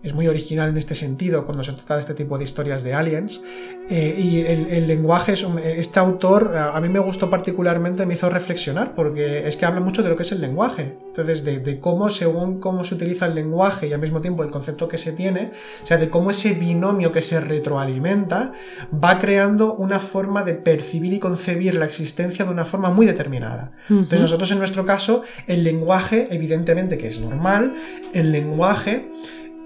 [0.02, 2.94] es muy original en este sentido cuando se trata de este tipo de historias de
[2.94, 3.42] aliens.
[3.88, 8.94] Eh, y el, lenguaje, es este autor a mí me gustó particularmente, me hizo reflexionar,
[8.94, 10.96] porque es que habla mucho de lo que es el lenguaje.
[11.06, 14.88] Entonces, de, cómo, según cómo se utiliza el lenguaje y al mismo tiempo el concepto
[14.88, 18.52] que se tiene, o sea, de cómo ese binomio que se retroalimenta
[18.92, 23.72] va creando una forma de percibir y concebir la existencia de una forma muy determinada.
[23.90, 27.74] Entonces, nosotros en nuestro caso, el lenguaje, evidentemente que es normal,
[28.14, 29.10] el lenguaje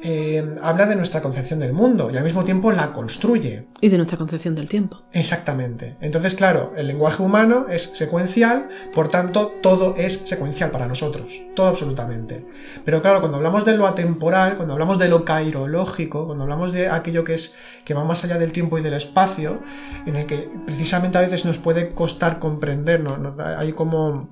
[0.02, 3.66] eh, habla de nuestra concepción del mundo y al mismo tiempo la construye.
[3.80, 5.02] Y de nuestra concepción del tiempo.
[5.12, 5.96] Exactamente.
[6.00, 11.40] Entonces, claro, el lenguaje humano es secuencial, por tanto, todo es secuencial para nosotros.
[11.54, 12.46] Todo absolutamente.
[12.84, 16.88] Pero claro, cuando hablamos de lo atemporal, cuando hablamos de lo cairológico, cuando hablamos de
[16.88, 19.62] aquello que es que va más allá del tiempo y del espacio,
[20.04, 23.02] en el que precisamente a veces nos puede costar comprender,
[23.38, 24.28] hay como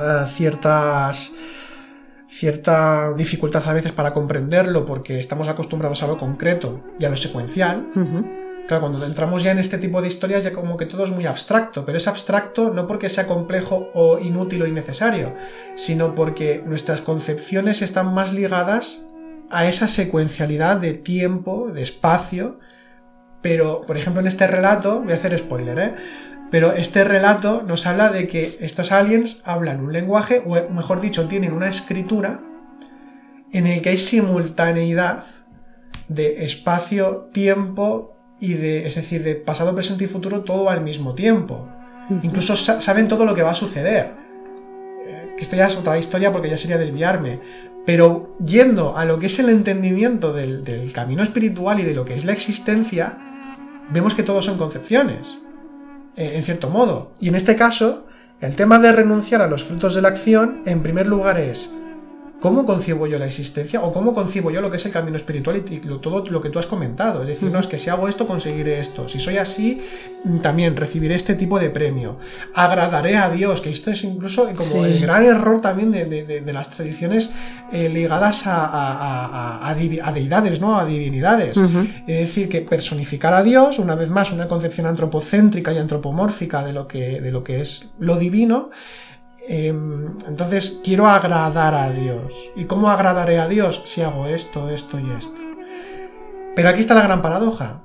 [0.00, 1.32] eh, ciertas
[2.34, 7.16] cierta dificultad a veces para comprenderlo porque estamos acostumbrados a lo concreto y a lo
[7.16, 7.86] secuencial.
[8.66, 11.26] Claro, cuando entramos ya en este tipo de historias ya como que todo es muy
[11.26, 15.34] abstracto, pero es abstracto no porque sea complejo o inútil o innecesario,
[15.76, 19.06] sino porque nuestras concepciones están más ligadas
[19.50, 22.58] a esa secuencialidad de tiempo, de espacio,
[23.42, 25.94] pero por ejemplo en este relato, voy a hacer spoiler, ¿eh?
[26.54, 31.26] Pero este relato nos habla de que estos aliens hablan un lenguaje, o mejor dicho,
[31.26, 32.44] tienen una escritura
[33.50, 35.24] en el que hay simultaneidad
[36.06, 41.16] de espacio, tiempo y de, es decir, de pasado, presente y futuro todo al mismo
[41.16, 41.68] tiempo.
[42.22, 44.14] Incluso saben todo lo que va a suceder.
[45.08, 47.40] Eh, que esto ya es otra historia porque ya sería desviarme.
[47.84, 52.04] Pero yendo a lo que es el entendimiento del, del camino espiritual y de lo
[52.04, 53.18] que es la existencia,
[53.90, 55.40] vemos que todo son concepciones.
[56.16, 57.12] Eh, en cierto modo.
[57.20, 58.06] Y en este caso,
[58.40, 61.74] el tema de renunciar a los frutos de la acción, en primer lugar es
[62.44, 63.80] ¿Cómo concibo yo la existencia?
[63.80, 66.58] ¿O cómo concibo yo lo que es el camino espiritual y todo lo que tú
[66.58, 67.22] has comentado?
[67.22, 69.08] Es decir, no es que si hago esto conseguiré esto.
[69.08, 69.80] Si soy así,
[70.42, 72.18] también recibiré este tipo de premio.
[72.52, 77.30] Agradaré a Dios, que esto es incluso como el gran error también de, las tradiciones
[77.72, 79.74] eh, ligadas a,
[80.12, 80.78] deidades, ¿no?
[80.78, 81.56] A divinidades.
[81.56, 86.74] Es decir, que personificar a Dios, una vez más, una concepción antropocéntrica y antropomórfica de
[86.74, 88.68] lo que, de lo que es lo divino,
[89.48, 92.50] entonces quiero agradar a Dios.
[92.56, 95.38] ¿Y cómo agradaré a Dios si hago esto, esto y esto?
[96.56, 97.82] Pero aquí está la gran paradoja.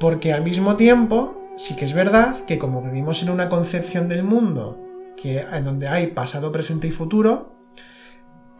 [0.00, 4.22] Porque al mismo tiempo, sí que es verdad que como vivimos en una concepción del
[4.22, 4.80] mundo
[5.16, 7.56] que, en donde hay pasado, presente y futuro,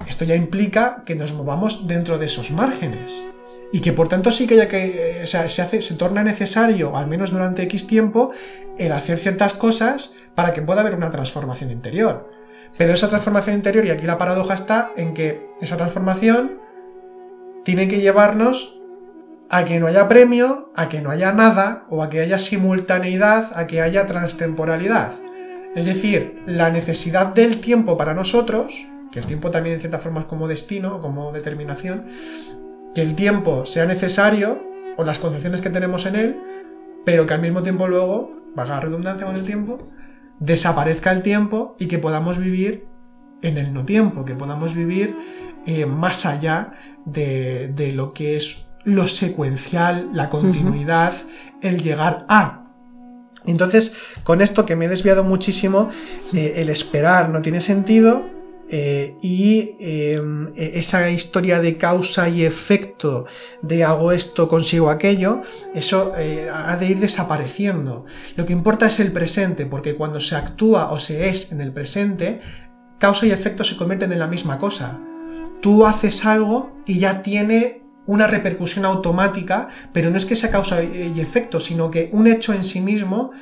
[0.07, 3.25] esto ya implica que nos movamos dentro de esos márgenes.
[3.73, 7.31] Y que por tanto sí que, ya que se, hace, se torna necesario, al menos
[7.31, 8.31] durante X tiempo,
[8.79, 12.31] el hacer ciertas cosas para que pueda haber una transformación interior.
[12.77, 16.61] Pero esa transformación interior, y aquí la paradoja está en que esa transformación
[17.65, 18.81] tiene que llevarnos
[19.51, 23.51] a que no haya premio, a que no haya nada, o a que haya simultaneidad,
[23.55, 25.13] a que haya transtemporalidad.
[25.75, 30.21] Es decir, la necesidad del tiempo para nosotros, que el tiempo también en cierta forma
[30.21, 32.07] es como destino, como determinación,
[32.95, 34.63] que el tiempo sea necesario,
[34.97, 36.41] o las concepciones que tenemos en él,
[37.05, 39.89] pero que al mismo tiempo luego, valga la redundancia con el tiempo,
[40.41, 42.87] desaparezca el tiempo y que podamos vivir
[43.43, 45.17] en el no tiempo, que podamos vivir
[45.67, 46.73] eh, más allá
[47.05, 51.13] de, lo que es lo secuencial, la continuidad,
[51.63, 52.65] el llegar a.
[53.47, 55.91] Entonces, con esto que me he desviado muchísimo,
[56.35, 58.27] eh, el esperar no tiene sentido,
[58.71, 63.25] eh, y em, e, esa historia de causa y efecto
[63.63, 65.43] de hago esto, consigo aquello,
[65.75, 68.05] eso eh, ha de ir desapareciendo.
[68.37, 71.73] Lo que importa es el presente, porque cuando se actúa o se es en el
[71.73, 72.41] presente,
[72.99, 75.01] causa y efecto se convierten en la misma cosa.
[75.63, 80.83] Tú haces algo y ya tiene una repercusión automática, pero no es que sea causa
[80.83, 83.33] y efecto, sino que un hecho en sí mismo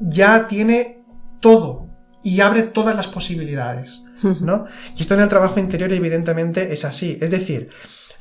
[0.00, 1.04] ya tiene
[1.40, 1.88] todo
[2.22, 4.02] y abre todas las posibilidades.
[4.22, 4.66] ¿No?
[4.96, 7.18] Y esto en el trabajo interior evidentemente es así.
[7.20, 7.70] Es decir,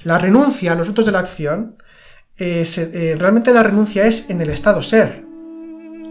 [0.04, 1.78] la renuncia a los frutos de la acción,
[2.38, 5.26] eh, eh, realmente la renuncia es en el estado ser.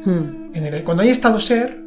[0.05, 0.51] Hmm.
[0.55, 1.83] En cuando hay estado ser,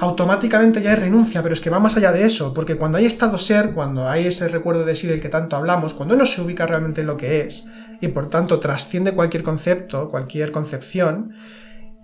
[0.00, 3.06] automáticamente ya hay renuncia, pero es que va más allá de eso, porque cuando hay
[3.06, 6.40] estado ser, cuando hay ese recuerdo de sí del que tanto hablamos, cuando uno se
[6.40, 7.66] ubica realmente en lo que es,
[8.00, 11.32] y por tanto trasciende cualquier concepto, cualquier concepción,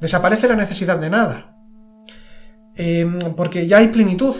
[0.01, 1.57] desaparece la necesidad de nada.
[2.77, 4.35] Em, porque ya hay plenitud,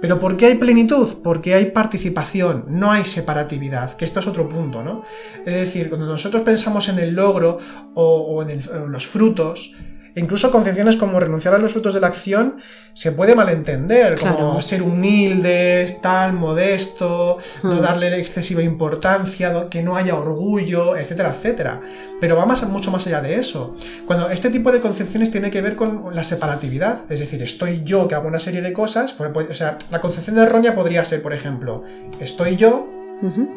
[0.00, 1.18] ¿Pero por qué hay plenitud?
[1.22, 5.02] Porque hay participación, no hay separatividad, que esto es otro punto, ¿no?
[5.44, 7.58] Es decir, cuando nosotros pensamos en el logro
[7.94, 9.74] o, en, en los frutos,
[10.16, 12.56] incluso concepciones como renunciar a los frutos de la acción
[12.92, 17.80] se puede malentender, como ser humildes, tal, modesto, no hmm.
[17.80, 21.80] darle excesiva importancia, que no haya orgullo, etcétera, etcétera.
[22.20, 23.76] Pero va más, mucho más allá de eso.
[24.06, 28.08] Cuando este tipo de concepciones tiene que ver con la separatividad, es decir, estoy yo
[28.08, 31.22] que hago una serie de cosas, pues, pues, o sea, la concepción errónea podría ser,
[31.22, 31.84] por ejemplo,
[32.20, 32.99] estoy yo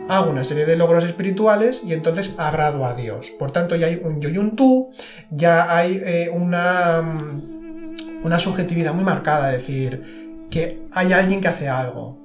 [0.09, 3.31] hago una serie de logros espirituales y entonces agrado a Dios.
[3.31, 4.91] Por tanto, ya hay un yo y un tú,
[5.31, 11.47] ya hay eh, una, mm, una subjetividad muy marcada, es decir, que hay alguien que
[11.47, 12.19] hace algo,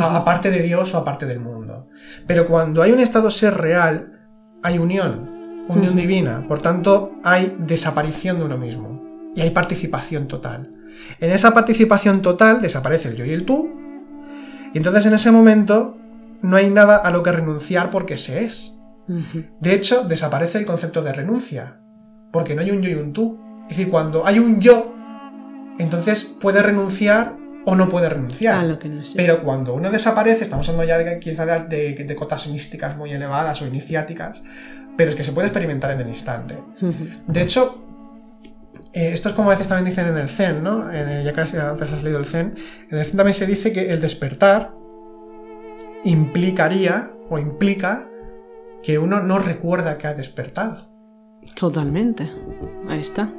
[0.00, 1.88] aparte de Dios o aparte del mundo.
[2.26, 4.28] Pero cuando hay un estado ser real,
[4.62, 9.02] hay unión, unión divina, por tanto, hay desaparición de uno mismo
[9.34, 10.72] y hay participación total.
[11.20, 13.72] En esa participación total desaparece el yo y el tú,
[14.72, 15.98] y entonces en ese momento
[16.44, 18.76] no hay nada a lo que renunciar porque se es.
[19.60, 21.80] De hecho, desaparece el concepto de renuncia,
[22.32, 23.40] porque no hay un yo y un tú.
[23.62, 24.94] Es decir, cuando hay un yo,
[25.78, 28.78] entonces puede renunciar o no puede renunciar.
[29.16, 33.66] Pero cuando uno desaparece, estamos hablando ya de, quizá de, cotas místicas muy elevadas o
[33.66, 34.42] iniciáticas,
[34.98, 36.58] pero es que se puede experimentar en el instante.
[37.26, 37.86] De hecho,
[38.92, 40.92] eh, esto es como a veces también dicen en el Zen, ¿no?
[40.92, 42.54] Eh, ya casi antes has leído el Zen.
[42.90, 44.83] En el Zen también se dice que el despertar
[46.04, 48.08] implicaría o implica
[48.82, 50.90] que uno no recuerda que ha despertado.
[51.54, 52.30] Totalmente.
[52.88, 53.32] Ahí está.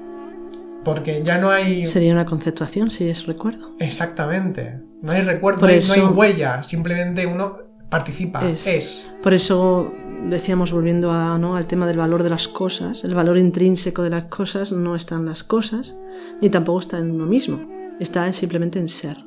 [0.83, 1.85] Porque ya no hay...
[1.85, 3.71] Sería una conceptuación si es recuerdo.
[3.79, 4.81] Exactamente.
[5.01, 7.57] No hay recuerdo, no, hay, huella, simplemente uno
[7.89, 9.11] participa, es.
[9.21, 9.93] Por eso
[10.29, 11.55] decíamos, volviendo a, ¿no?
[11.55, 15.15] al tema del valor de las cosas, el valor intrínseco de las cosas no está
[15.15, 15.95] en las cosas,
[16.41, 17.59] ni tampoco está en uno mismo,
[17.99, 19.17] está simplemente en ser.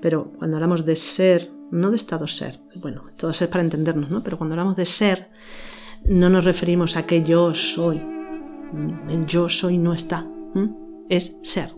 [0.00, 4.22] Pero cuando hablamos de ser no de estado ser, bueno, todo ser para entendernos, ¿no?
[4.22, 5.30] Pero cuando hablamos de ser,
[6.04, 7.96] no nos referimos a que yo soy.
[7.98, 10.26] En yo soy no está.
[11.08, 11.74] Es ser.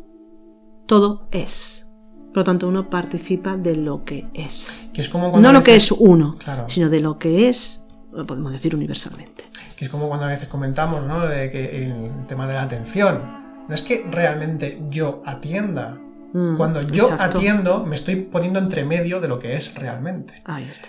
[0.86, 1.88] Todo es.
[2.28, 4.88] Por lo tanto, uno participa de lo que es.
[4.92, 6.36] Que es como no lo que es uno,
[6.68, 9.44] sino de lo que es, lo podemos decir universalmente.
[9.76, 11.26] Que es como cuando a veces comentamos, ¿no?
[11.26, 13.36] De que el tema de la atención.
[13.68, 15.98] No es que realmente yo atienda
[16.32, 20.42] Mm, Cuando yo atiendo, me estoy poniendo entre medio de lo que es realmente.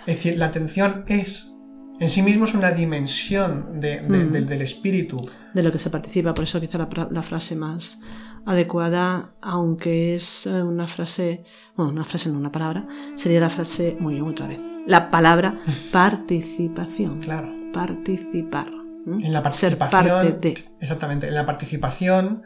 [0.06, 1.58] Es decir, la atención es
[2.00, 3.80] en sí mismo es una dimensión mm.
[3.80, 5.20] del, espíritu.
[5.52, 7.98] De lo que se participa, por eso quizá la, frase más
[8.46, 11.44] adecuada, aunque es eh, una frase,
[11.76, 15.60] bueno, una frase no una palabra, sería la frase, muy bien, otra vez, la palabra
[15.92, 17.20] participación.
[17.20, 17.52] Claro.
[17.72, 18.68] Participar.
[19.06, 20.38] En la participación.
[20.80, 22.42] Exactamente, en la participación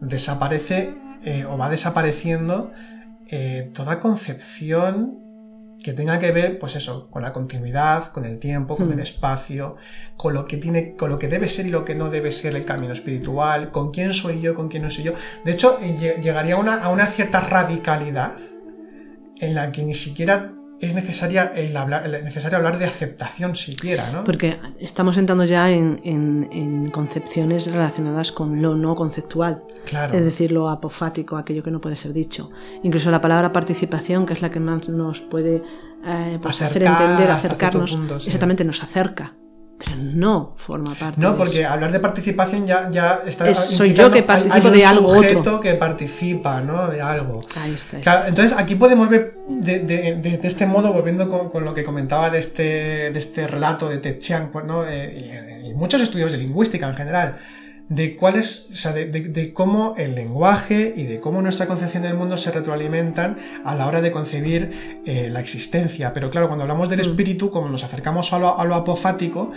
[0.00, 2.72] desaparece eh, o va desapareciendo
[3.28, 5.26] eh, toda concepción
[5.82, 9.76] que tenga que ver, pues eso, con la continuidad, con el tiempo, con el espacio,
[10.16, 12.56] con lo que tiene, con lo que debe ser y lo que no debe ser
[12.56, 15.12] el camino espiritual, con quién soy yo, con quién no soy yo.
[15.44, 18.32] De hecho, llegaría a una, a una cierta radicalidad
[19.38, 24.24] en la que ni siquiera es necesaria el hablar, necesario hablar de aceptación siquiera, ¿no?
[24.24, 29.62] Porque estamos entrando ya en, concepciones relacionadas con lo no conceptual.
[29.84, 30.14] Claro.
[30.14, 32.50] Es decir, lo apofático, aquello que no puede ser dicho.
[32.82, 35.62] Incluso la palabra participación, que es la que más nos puede
[36.04, 39.34] eh, pues hacer entender, acercarnos, exactamente nos acerca
[39.78, 41.20] pero no forma parte.
[41.20, 43.52] No, porque hablar de participación ya, ya está.
[43.54, 45.60] soy yo que participo de algo otro.
[45.60, 46.88] que participa, ¿no?
[46.88, 47.44] De algo.
[47.60, 48.28] Ahí está.
[48.28, 53.18] entonces aquí podemos ver de, este modo, volviendo con, lo que comentaba de este, de
[53.18, 54.84] este relato de Ted Chiang, pues, ¿no?
[54.84, 57.36] y, muchos estudios de lingüística en general
[57.88, 62.14] de cuál es, o sea, de, cómo el lenguaje y de cómo nuestra concepción del
[62.14, 66.12] mundo se retroalimentan a la hora de concebir eh, la existencia.
[66.12, 67.02] Pero claro, cuando hablamos del mm.
[67.02, 69.52] espíritu, como nos acercamos a lo, a lo apofático,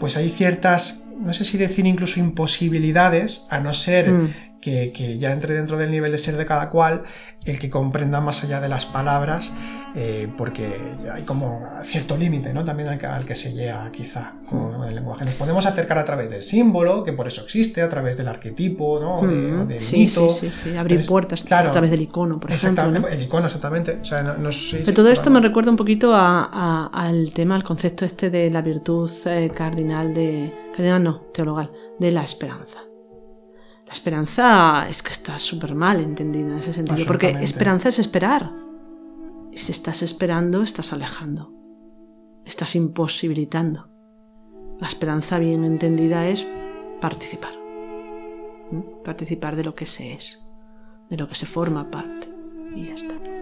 [0.00, 4.28] pues hay ciertas, no sé si decir incluso imposibilidades, a no ser mm
[4.64, 7.02] que, ya entre dentro del nivel de ser de cada cual,
[7.44, 9.52] el que comprenda más allá de las palabras,
[9.94, 10.66] eh, porque
[11.12, 12.64] hay como cierto límite, ¿no?
[12.64, 15.26] También al que, se llega quizá con el lenguaje.
[15.26, 18.98] Nos podemos acercar a través del símbolo, que por eso existe, a través del arquetipo,
[19.00, 19.20] ¿no?
[19.22, 20.30] Mm, del mito.
[20.30, 23.06] Sí, sí, sí, abrir puertas a través del icono, por ejemplo.
[23.08, 24.00] el icono, exactamente.
[24.00, 29.10] de todo esto me recuerda un poquito al tema, al concepto este de la virtud
[29.26, 30.63] eh, cardinal de.
[30.78, 32.80] No, teologal, de la esperanza.
[33.86, 38.52] La esperanza es que está súper mal entendida en ese sentido, porque esperanza es esperar.
[39.52, 41.52] Y si estás esperando, estás alejando,
[42.44, 43.88] estás imposibilitando.
[44.80, 46.46] La esperanza bien entendida es
[47.00, 47.52] participar.
[49.04, 50.50] Participar de lo que se es,
[51.08, 52.28] de lo que se forma parte.
[52.74, 53.33] Y ya está.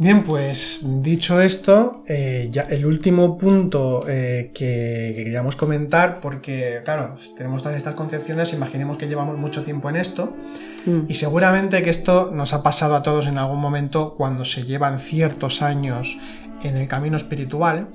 [0.00, 7.18] Bien, pues dicho esto, eh, ya el último punto eh, que, queríamos comentar, porque claro,
[7.36, 10.34] tenemos todas estas concepciones, imaginemos que llevamos mucho tiempo en esto,
[10.86, 11.00] mm.
[11.06, 15.00] y seguramente que esto nos ha pasado a todos en algún momento cuando se llevan
[15.00, 16.16] ciertos años
[16.62, 17.88] en el camino espiritual,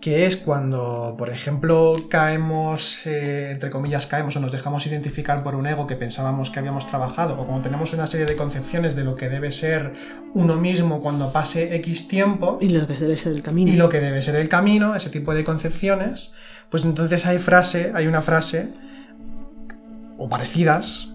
[0.00, 5.54] que es cuando, por ejemplo, caemos, eh, entre comillas, caemos o nos dejamos identificar por
[5.54, 9.04] un ego que pensábamos que habíamos trabajado, o cuando tenemos una serie de concepciones de
[9.04, 9.92] lo que debe ser
[10.32, 12.58] uno mismo cuando pase X tiempo.
[12.62, 13.70] Y lo que debe ser el camino.
[13.70, 16.32] Y lo que debe ser el camino, ese tipo de concepciones,
[16.70, 18.72] pues entonces hay frase, hay una frase,
[20.16, 21.09] o parecidas,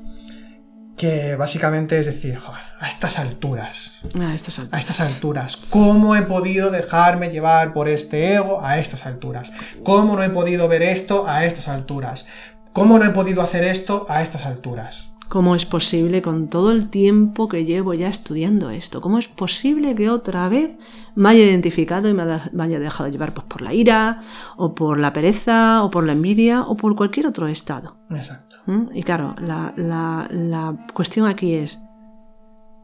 [0.96, 2.40] que básicamente es decir,
[2.80, 3.94] a estas alturas.
[4.20, 4.74] A estas alturas.
[4.74, 5.58] A estas alturas.
[5.70, 9.52] ¿Cómo he podido dejarme llevar por este ego a estas alturas?
[9.84, 12.28] ¿Cómo no he podido ver esto a estas alturas?
[12.74, 15.10] ¿Cómo no he podido hacer esto a estas alturas?
[15.28, 19.02] ¿Cómo es posible con todo el tiempo que llevo ya estudiando esto?
[19.02, 20.72] ¿Cómo es posible que otra vez
[21.16, 22.24] me haya identificado y me
[22.64, 24.20] haya dejado llevar pues, por la ira,
[24.58, 27.98] o por la pereza, o por la envidia, o por cualquier otro estado?
[28.10, 28.58] Exacto.
[28.66, 28.90] ¿Mm?
[28.94, 31.82] Y claro, la, la cuestión aquí es,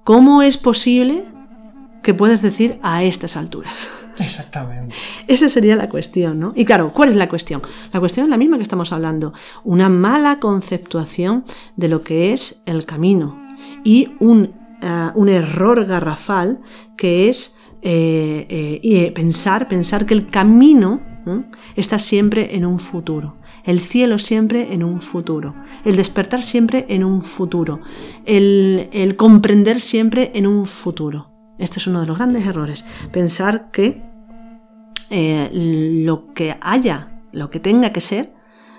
[0.04, 1.26] ¿cómo es posible
[2.04, 3.90] que puedes decir a estas alturas?
[4.20, 4.96] Exactamente.
[5.28, 6.54] Esa sería la cuestión, ¿no?
[6.56, 7.62] Y claro, ¿cuál es la cuestión?
[7.92, 9.34] La cuestión es la misma que estamos hablando.
[9.64, 11.44] Una mala conceptuación
[11.76, 13.40] de lo que es el camino
[13.84, 16.62] y un, eh, error garrafal
[16.98, 21.02] que es eh, eh, pensar, pensar que el camino
[21.76, 23.38] está siempre en un futuro.
[23.64, 25.56] El cielo siempre en un futuro.
[25.86, 27.80] El despertar siempre en un futuro.
[28.26, 31.32] el comprender siempre en un futuro.
[31.62, 32.86] Este es uno de los grandes errores.
[33.12, 34.02] Pensar que
[35.12, 38.34] eh, lo que haya, lo que tenga que ser,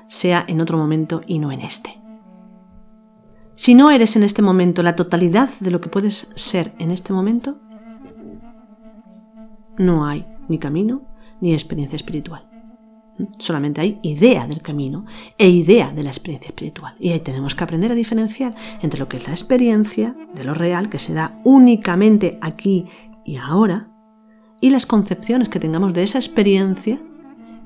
[0.09, 2.01] sea en otro momento y no en este.
[3.55, 7.13] Si no eres en este momento la totalidad de lo que puedes ser en este
[7.13, 7.61] momento,
[9.83, 11.03] no hay ni camino
[11.41, 12.49] ni experiencia espiritual.
[13.39, 15.05] Solamente hay idea del camino
[15.37, 16.95] e idea de la experiencia espiritual.
[16.99, 20.55] Y ahí tenemos que aprender a diferenciar entre lo que es la experiencia de lo
[20.55, 22.87] real, que se da únicamente aquí
[23.25, 23.91] y ahora,
[24.61, 27.03] y las concepciones que tengamos de esa experiencia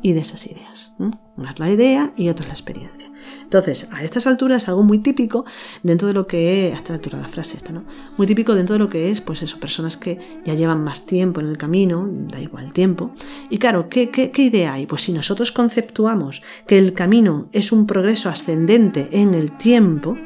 [0.03, 0.95] y de esas ideas.
[1.37, 3.11] Una es la idea y otra es la experiencia.
[3.47, 5.45] Entonces, a estas alturas algo muy típico
[5.85, 7.85] dentro de lo que es, a esta altura de la frase esta, ¿no?
[8.17, 11.41] Muy típico dentro de lo que es, pues eso, personas que ya llevan más tiempo
[11.41, 13.13] en el camino, da igual tiempo.
[13.49, 14.87] Y claro, ¿qué, qué, idea hay?
[14.87, 20.17] Pues si nosotros conceptuamos que el camino es un progreso ascendente en el tiempo,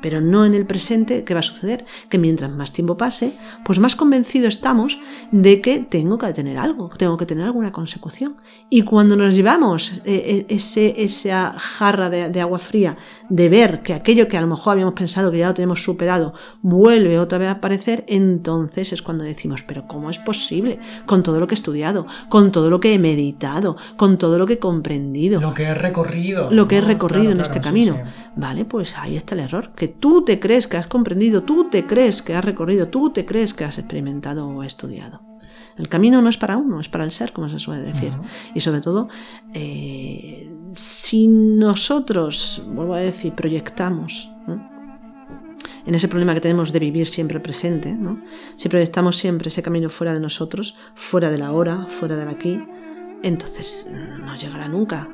[0.00, 1.84] pero no en el presente, ¿qué va a suceder?
[2.08, 3.32] Que mientras más tiempo pase,
[3.64, 8.36] pues más convencidos estamos de que tengo que tener algo, tengo que tener alguna consecución.
[8.70, 12.96] Y cuando nos llevamos eh, eh, ese, esa jarra de, agua fría
[13.28, 16.34] de ver que aquello que a lo mejor habíamos pensado que ya lo tenemos superado
[16.62, 20.78] vuelve otra vez a aparecer, entonces es cuando decimos, pero ¿cómo es posible?
[21.06, 24.46] Con todo lo que he estudiado, con todo lo que he meditado, con todo lo
[24.46, 25.40] que he comprendido.
[25.40, 26.50] Lo que he recorrido.
[26.50, 27.96] Lo que he recorrido en este camino.
[28.36, 31.86] Vale, pues ahí está el error, que tú te crees que has comprendido, tú te
[31.86, 35.22] crees que has recorrido, tú te crees que has experimentado o estudiado.
[35.78, 38.12] El camino no es para uno, es para el ser, como se suele decir.
[38.52, 39.08] Y sobre todo,
[39.54, 44.30] eh, si nosotros, vuelvo a decir, proyectamos
[45.86, 48.22] en ese problema que tenemos de vivir siempre presente, ¿no?
[48.56, 52.62] si proyectamos siempre ese camino fuera de nosotros, fuera de la hora, fuera del aquí,
[53.22, 55.08] entonces no llegará nunca.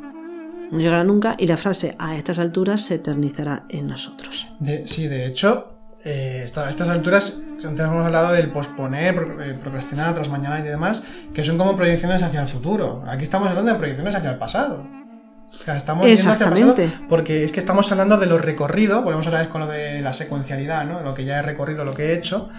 [0.71, 4.49] No llegará nunca y la frase a estas alturas se eternizará en nosotros.
[4.87, 10.29] sí, de hecho, eh, a estas alturas antes hemos hablado del posponer, eh, procrastinar, tras
[10.29, 11.03] mañana y demás,
[11.33, 13.05] que son como proyecciones hacia el futuro.
[13.07, 15.04] Aquí estamos hablando de proyecciones hacia el pasado.
[15.51, 16.75] O sea, estamos yendo hacia el pasado
[17.09, 20.13] porque es que estamos hablando de lo recorrido, volvemos otra vez con lo de la
[20.13, 21.01] secuencialidad, ¿no?
[21.01, 22.51] Lo que ya he recorrido, lo que he hecho.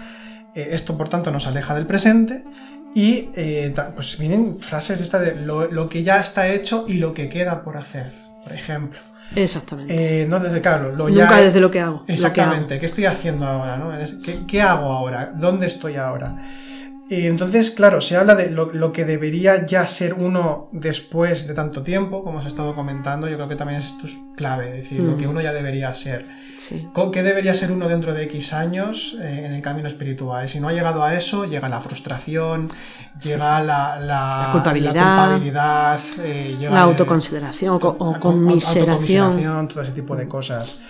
[0.54, 2.44] Eh, esto, por tanto, nos aleja del presente.
[2.94, 3.28] Y
[3.94, 7.62] pues vienen frases de esta de lo que ya está hecho y lo que queda
[7.62, 8.10] por hacer,
[8.42, 9.00] por ejemplo.
[9.34, 10.22] Exactamente.
[10.22, 12.04] Eh, no desde, claro, lo Nunca desde lo que hago.
[12.06, 12.78] Exactamente.
[12.78, 13.76] ¿Qué estoy haciendo ahora?
[13.76, 13.90] ¿no?
[14.46, 15.32] ¿Qué, hago ahora?
[15.34, 16.36] ¿Dónde estoy ahora?
[17.08, 21.84] Y entonces, claro, se habla de lo, que debería ya ser uno después de tanto
[21.84, 23.28] tiempo, como os he estado comentando.
[23.28, 25.16] Yo creo que también esto es clave, es decir, lo mm.
[25.16, 26.26] que uno ya debería ser.
[27.12, 30.48] ¿Qué debería ser uno dentro de X años eh, en el camino espiritual?
[30.48, 32.68] Si no ha llegado a eso, llega la frustración,
[33.22, 39.68] llega la, la, culpabilidad, la, culpabilidad eh, la autoconsideración o, conmiseración.
[39.68, 40.80] todo ese tipo de cosas.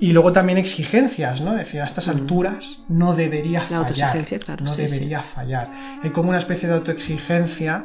[0.00, 1.52] Y luego también exigencias, ¿no?
[1.52, 4.24] Es decir, a estas alturas no debería fallar.
[4.24, 5.72] Claro, no debería fallar.
[6.02, 7.84] Hay como una especie de autoexigencia,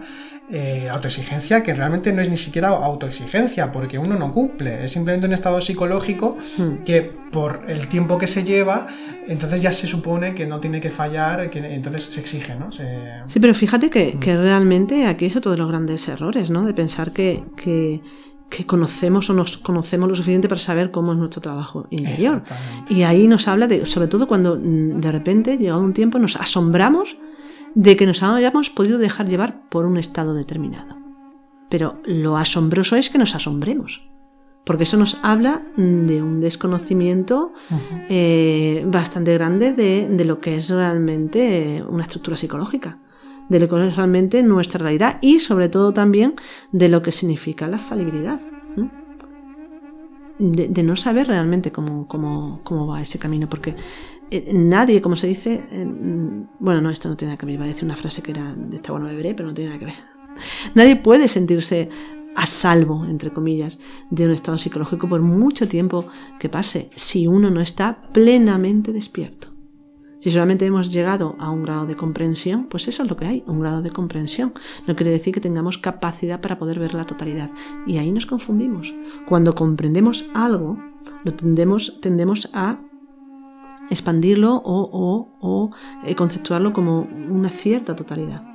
[0.52, 4.86] eh, autoexigencia que realmente no es ni siquiera autoexigencia, porque uno no cumple.
[4.86, 6.84] Es simplemente un estado psicológico mm.
[6.84, 8.86] que por el tiempo que se lleva,
[9.28, 12.70] entonces ya se supone que no tiene que fallar, que entonces se exige, ¿no?
[12.72, 14.20] Sí, pero fíjate que, mm.
[14.20, 16.64] que, realmente aquí es otro de los grandes errores, ¿no?
[16.64, 18.02] De pensar que, que
[18.56, 22.44] que conocemos o nos conocemos lo suficiente para saber cómo es nuestro trabajo interior.
[22.88, 26.36] Y ahí nos habla de, sobre todo cuando mm, de repente, llegado un tiempo, nos
[26.36, 27.18] asombramos
[27.74, 30.96] de que nos hayamos podido dejar llevar por un estado determinado.
[31.70, 34.08] Pero lo asombroso es que nos asombremos,
[34.64, 37.54] porque eso nos habla de un desconocimiento
[38.10, 43.00] eh, bastante grande de, de, lo que es realmente una estructura psicológica
[43.50, 46.36] de lo que es realmente nuestra realidad y sobre todo también
[46.72, 48.40] de lo que significa la falibilidad.
[50.40, 53.76] De, no saber realmente cómo, cómo, va ese camino, porque
[54.32, 55.88] eh, nadie, como se dice, eh,
[56.60, 58.54] bueno, no, esto no tiene nada que ver, iba a decir una frase que era
[58.54, 59.96] de esta bueno beberé, pero no tiene nada que ver.
[60.74, 61.90] Nadie puede sentirse
[62.36, 63.80] a salvo, entre comillas,
[64.10, 66.08] de un estado psicológico por mucho tiempo
[66.40, 69.53] que pase, si uno no está plenamente despierto.
[70.24, 73.44] Si solamente hemos llegado a un grado de comprensión, pues eso es lo que hay,
[73.46, 74.54] un grado de comprensión.
[74.88, 77.50] No quiere decir que tengamos capacidad para poder ver la totalidad.
[77.86, 78.96] Y ahí nos confundimos.
[79.28, 80.76] Cuando comprendemos algo,
[81.26, 82.80] lo tendemos, tendemos a
[83.90, 85.72] expandirlo o,
[86.06, 88.53] eh, conceptuarlo como una cierta totalidad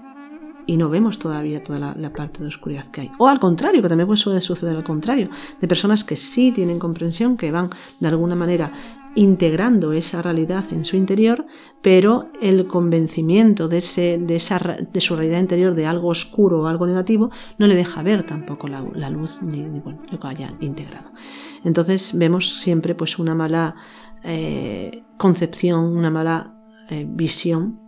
[0.68, 3.10] y no vemos todavía toda la, parte de oscuridad que hay.
[3.16, 7.38] O al contrario, que también puede suceder al contrario, de personas que sí tienen comprensión,
[7.38, 8.70] que van de alguna manera
[9.14, 11.46] integrando esa realidad en su interior,
[11.80, 16.66] pero el convencimiento de, ese, de, esa, de su realidad interior de algo oscuro o
[16.66, 19.64] algo negativo no le deja ver tampoco la, luz ni,
[20.10, 21.10] lo que hayan integrado.
[21.64, 23.74] Entonces vemos siempre pues una mala
[24.22, 26.54] eh, concepción, una mala
[26.90, 27.87] eh, visión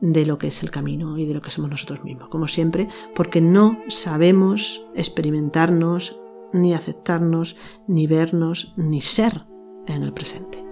[0.00, 2.88] de lo que es el camino y de lo que somos nosotros mismos, como siempre,
[3.14, 6.18] porque no sabemos experimentarnos,
[6.52, 9.44] ni aceptarnos, ni vernos, ni ser
[9.86, 10.64] en el presente.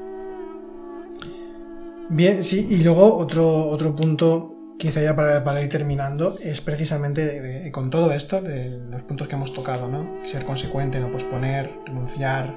[2.11, 7.91] Bien, sí, y luego otro, otro punto, quizá ya para, ir terminando, es precisamente con
[7.91, 10.25] todo esto, los puntos que hemos tocado, ¿no?
[10.25, 12.57] Ser consecuente, no posponer, renunciar,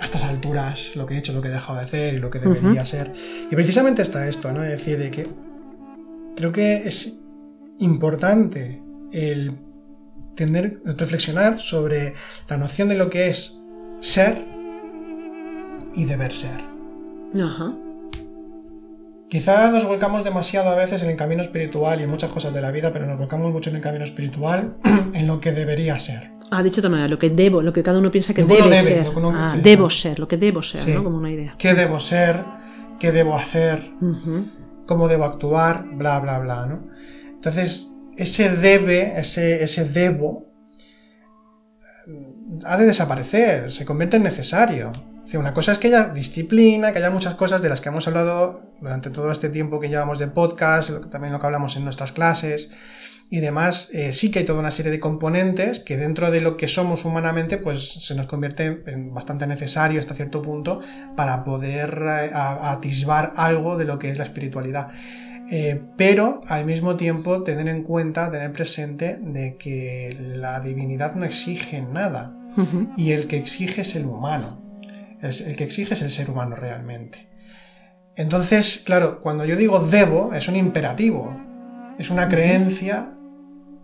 [0.00, 2.30] a estas alturas, lo que he hecho, lo que he dejado de hacer y lo
[2.30, 3.12] que debería ser.
[3.50, 4.64] Y precisamente está esto, ¿no?
[4.64, 5.28] Es decir, de que
[6.36, 7.24] creo que es
[7.78, 8.82] importante
[9.12, 9.58] el
[10.34, 12.14] tener, reflexionar sobre
[12.48, 13.64] la noción de lo que es
[14.00, 14.44] ser
[15.94, 16.60] y deber ser.
[17.40, 17.74] Ajá.
[19.28, 22.60] Quizá nos volcamos demasiado a veces en el camino espiritual y en muchas cosas de
[22.60, 24.76] la vida, pero nos volcamos mucho en el camino espiritual
[25.12, 26.30] en lo que debería ser.
[26.50, 29.06] Ha dicho también lo que debo, lo que cada uno piensa que debe, ser.
[29.34, 31.02] Ah, debo ser, lo que debo ser, ¿no?
[31.02, 31.54] Como una idea.
[31.58, 32.44] ¿Qué debo ser?
[33.00, 33.90] ¿Qué debo hacer?
[34.86, 36.88] Cómo debo actuar, bla, bla, bla, ¿no?
[37.26, 40.46] Entonces, ese debe, ese, ese debo,
[42.64, 44.92] ha de desaparecer, se convierte en necesario.
[45.34, 48.62] Una cosa es que haya disciplina, que haya muchas cosas de las que hemos hablado
[48.80, 52.70] durante todo este tiempo que llevamos de podcast, también lo que hablamos en nuestras clases
[53.34, 56.56] y demás, eh, sí que hay toda una serie de componentes que dentro de lo
[56.56, 60.78] que somos humanamente, pues se nos convierte en bastante necesario hasta cierto punto
[61.16, 64.92] para poder eh, atisbar algo de lo que es la espiritualidad.
[65.50, 71.24] Eh, pero al mismo tiempo tener en cuenta, tener presente de que la divinidad no
[71.24, 72.36] exige nada
[72.96, 74.62] y el que exige es el humano.
[75.20, 77.26] El, que exige es el ser humano realmente.
[78.14, 81.36] Entonces, claro, cuando yo digo debo, es un imperativo.
[81.98, 83.13] Es una creencia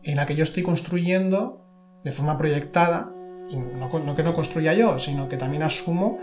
[0.02, 1.66] en la que yo estoy construyendo
[2.04, 3.12] de forma proyectada,
[3.50, 6.18] y no, que no construya yo, sino que también asumo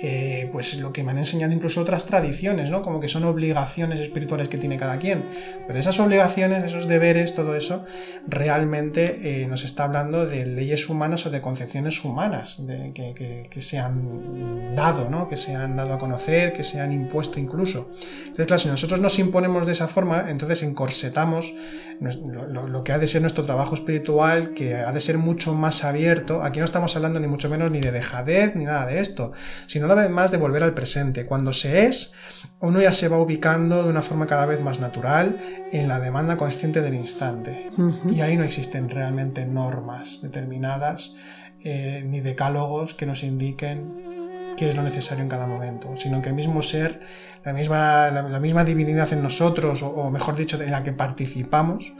[0.00, 2.82] eh, pues lo que me han enseñado incluso otras tradiciones, ¿no?
[2.82, 5.24] Como que son obligaciones espirituales que tiene cada quien.
[5.66, 7.84] Pero esas obligaciones, esos deberes, todo eso,
[8.26, 13.78] realmente eh, nos está hablando de leyes humanas o de concepciones humanas de, que, se
[13.78, 15.28] han dado, ¿no?
[15.28, 17.92] Que se han dado a conocer, que se han impuesto incluso.
[18.22, 21.54] Entonces, claro, si nosotros nos imponemos de esa forma, entonces encorsetamos
[22.00, 25.84] lo, lo que ha de ser nuestro trabajo espiritual, que ha de ser mucho más
[25.84, 26.42] abierto.
[26.42, 29.32] Aquí no estamos hablando ni mucho menos ni de dejadez ni nada de esto,
[29.66, 31.26] sino vez más de volver al presente.
[31.26, 32.12] Cuando se es,
[32.60, 35.38] uno ya se va ubicando de una forma cada vez más natural
[35.72, 37.70] en la demanda consciente del instante.
[38.08, 41.16] Y ahí no existen realmente normas determinadas
[41.64, 46.28] eh, ni decálogos que nos indiquen qué es lo necesario en cada momento, sino que
[46.28, 47.00] el mismo ser,
[47.44, 51.92] la misma, la, misma divinidad en nosotros, o, mejor dicho, en la que participamos,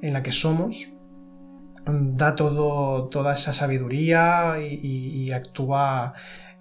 [0.00, 0.88] en la que somos,
[1.86, 6.14] da todo, toda esa sabiduría y actúa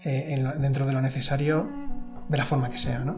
[0.03, 1.69] eh, dentro de lo necesario
[2.27, 3.13] de la forma que sea, ¿no?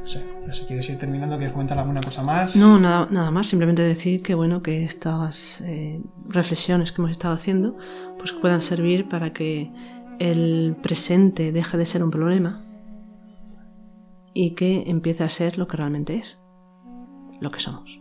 [0.00, 2.56] No sé, si quieres ir terminando, ¿quieres comentar alguna cosa más?
[2.56, 7.34] No, nada, nada más, simplemente decir que bueno, que estas eh, reflexiones que hemos estado
[7.34, 7.76] haciendo,
[8.18, 9.70] pues puedan servir para que
[10.18, 12.62] el presente deje de ser un problema
[14.32, 16.40] y que empiece a ser lo que realmente es,
[17.40, 18.00] lo que somos.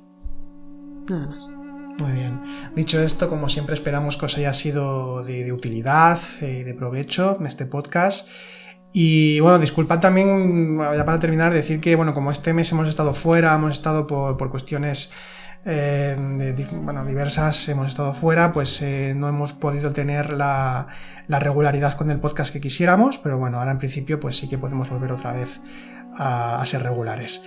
[1.10, 1.59] Nada más.
[2.00, 2.42] Muy bien.
[2.76, 7.48] Dicho esto, como siempre esperamos que os haya sido de, utilidad y de provecho en
[7.48, 8.30] este podcast.
[8.94, 13.14] Y bueno, disculpad también, ya para terminar, decir que bueno, como este mes hemos estado
[13.14, 15.12] fuera, hemos estado por, cuestiones
[15.66, 16.16] eh,
[16.82, 20.88] bueno, diversas, hemos estado fuera, pues eh, no hemos podido tener la,
[21.28, 24.90] regularidad con el podcast que quisiéramos, pero bueno, ahora en principio pues sí que podemos
[24.90, 25.60] volver otra vez
[26.20, 27.42] a, ser regulares.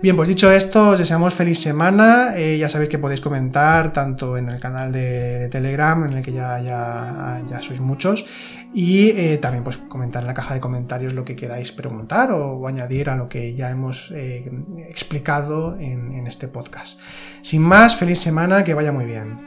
[0.00, 2.36] Bien, pues dicho esto, os deseamos feliz semana.
[2.36, 6.32] Eh, ya sabéis que podéis comentar tanto en el canal de, Telegram, en el que
[6.32, 8.26] ya, ya, sois muchos,
[8.72, 12.68] y eh, también pues comentar en la caja de comentarios lo que queráis preguntar o,
[12.68, 14.50] añadir a lo que ya hemos eh,
[14.88, 17.00] explicado en, en este podcast.
[17.42, 19.38] Sin más, feliz semana, que vaya muy bien.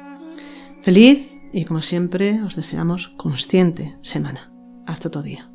[0.82, 4.51] Feliz y como siempre os deseamos consciente semana.
[4.88, 5.51] Hasta todo día.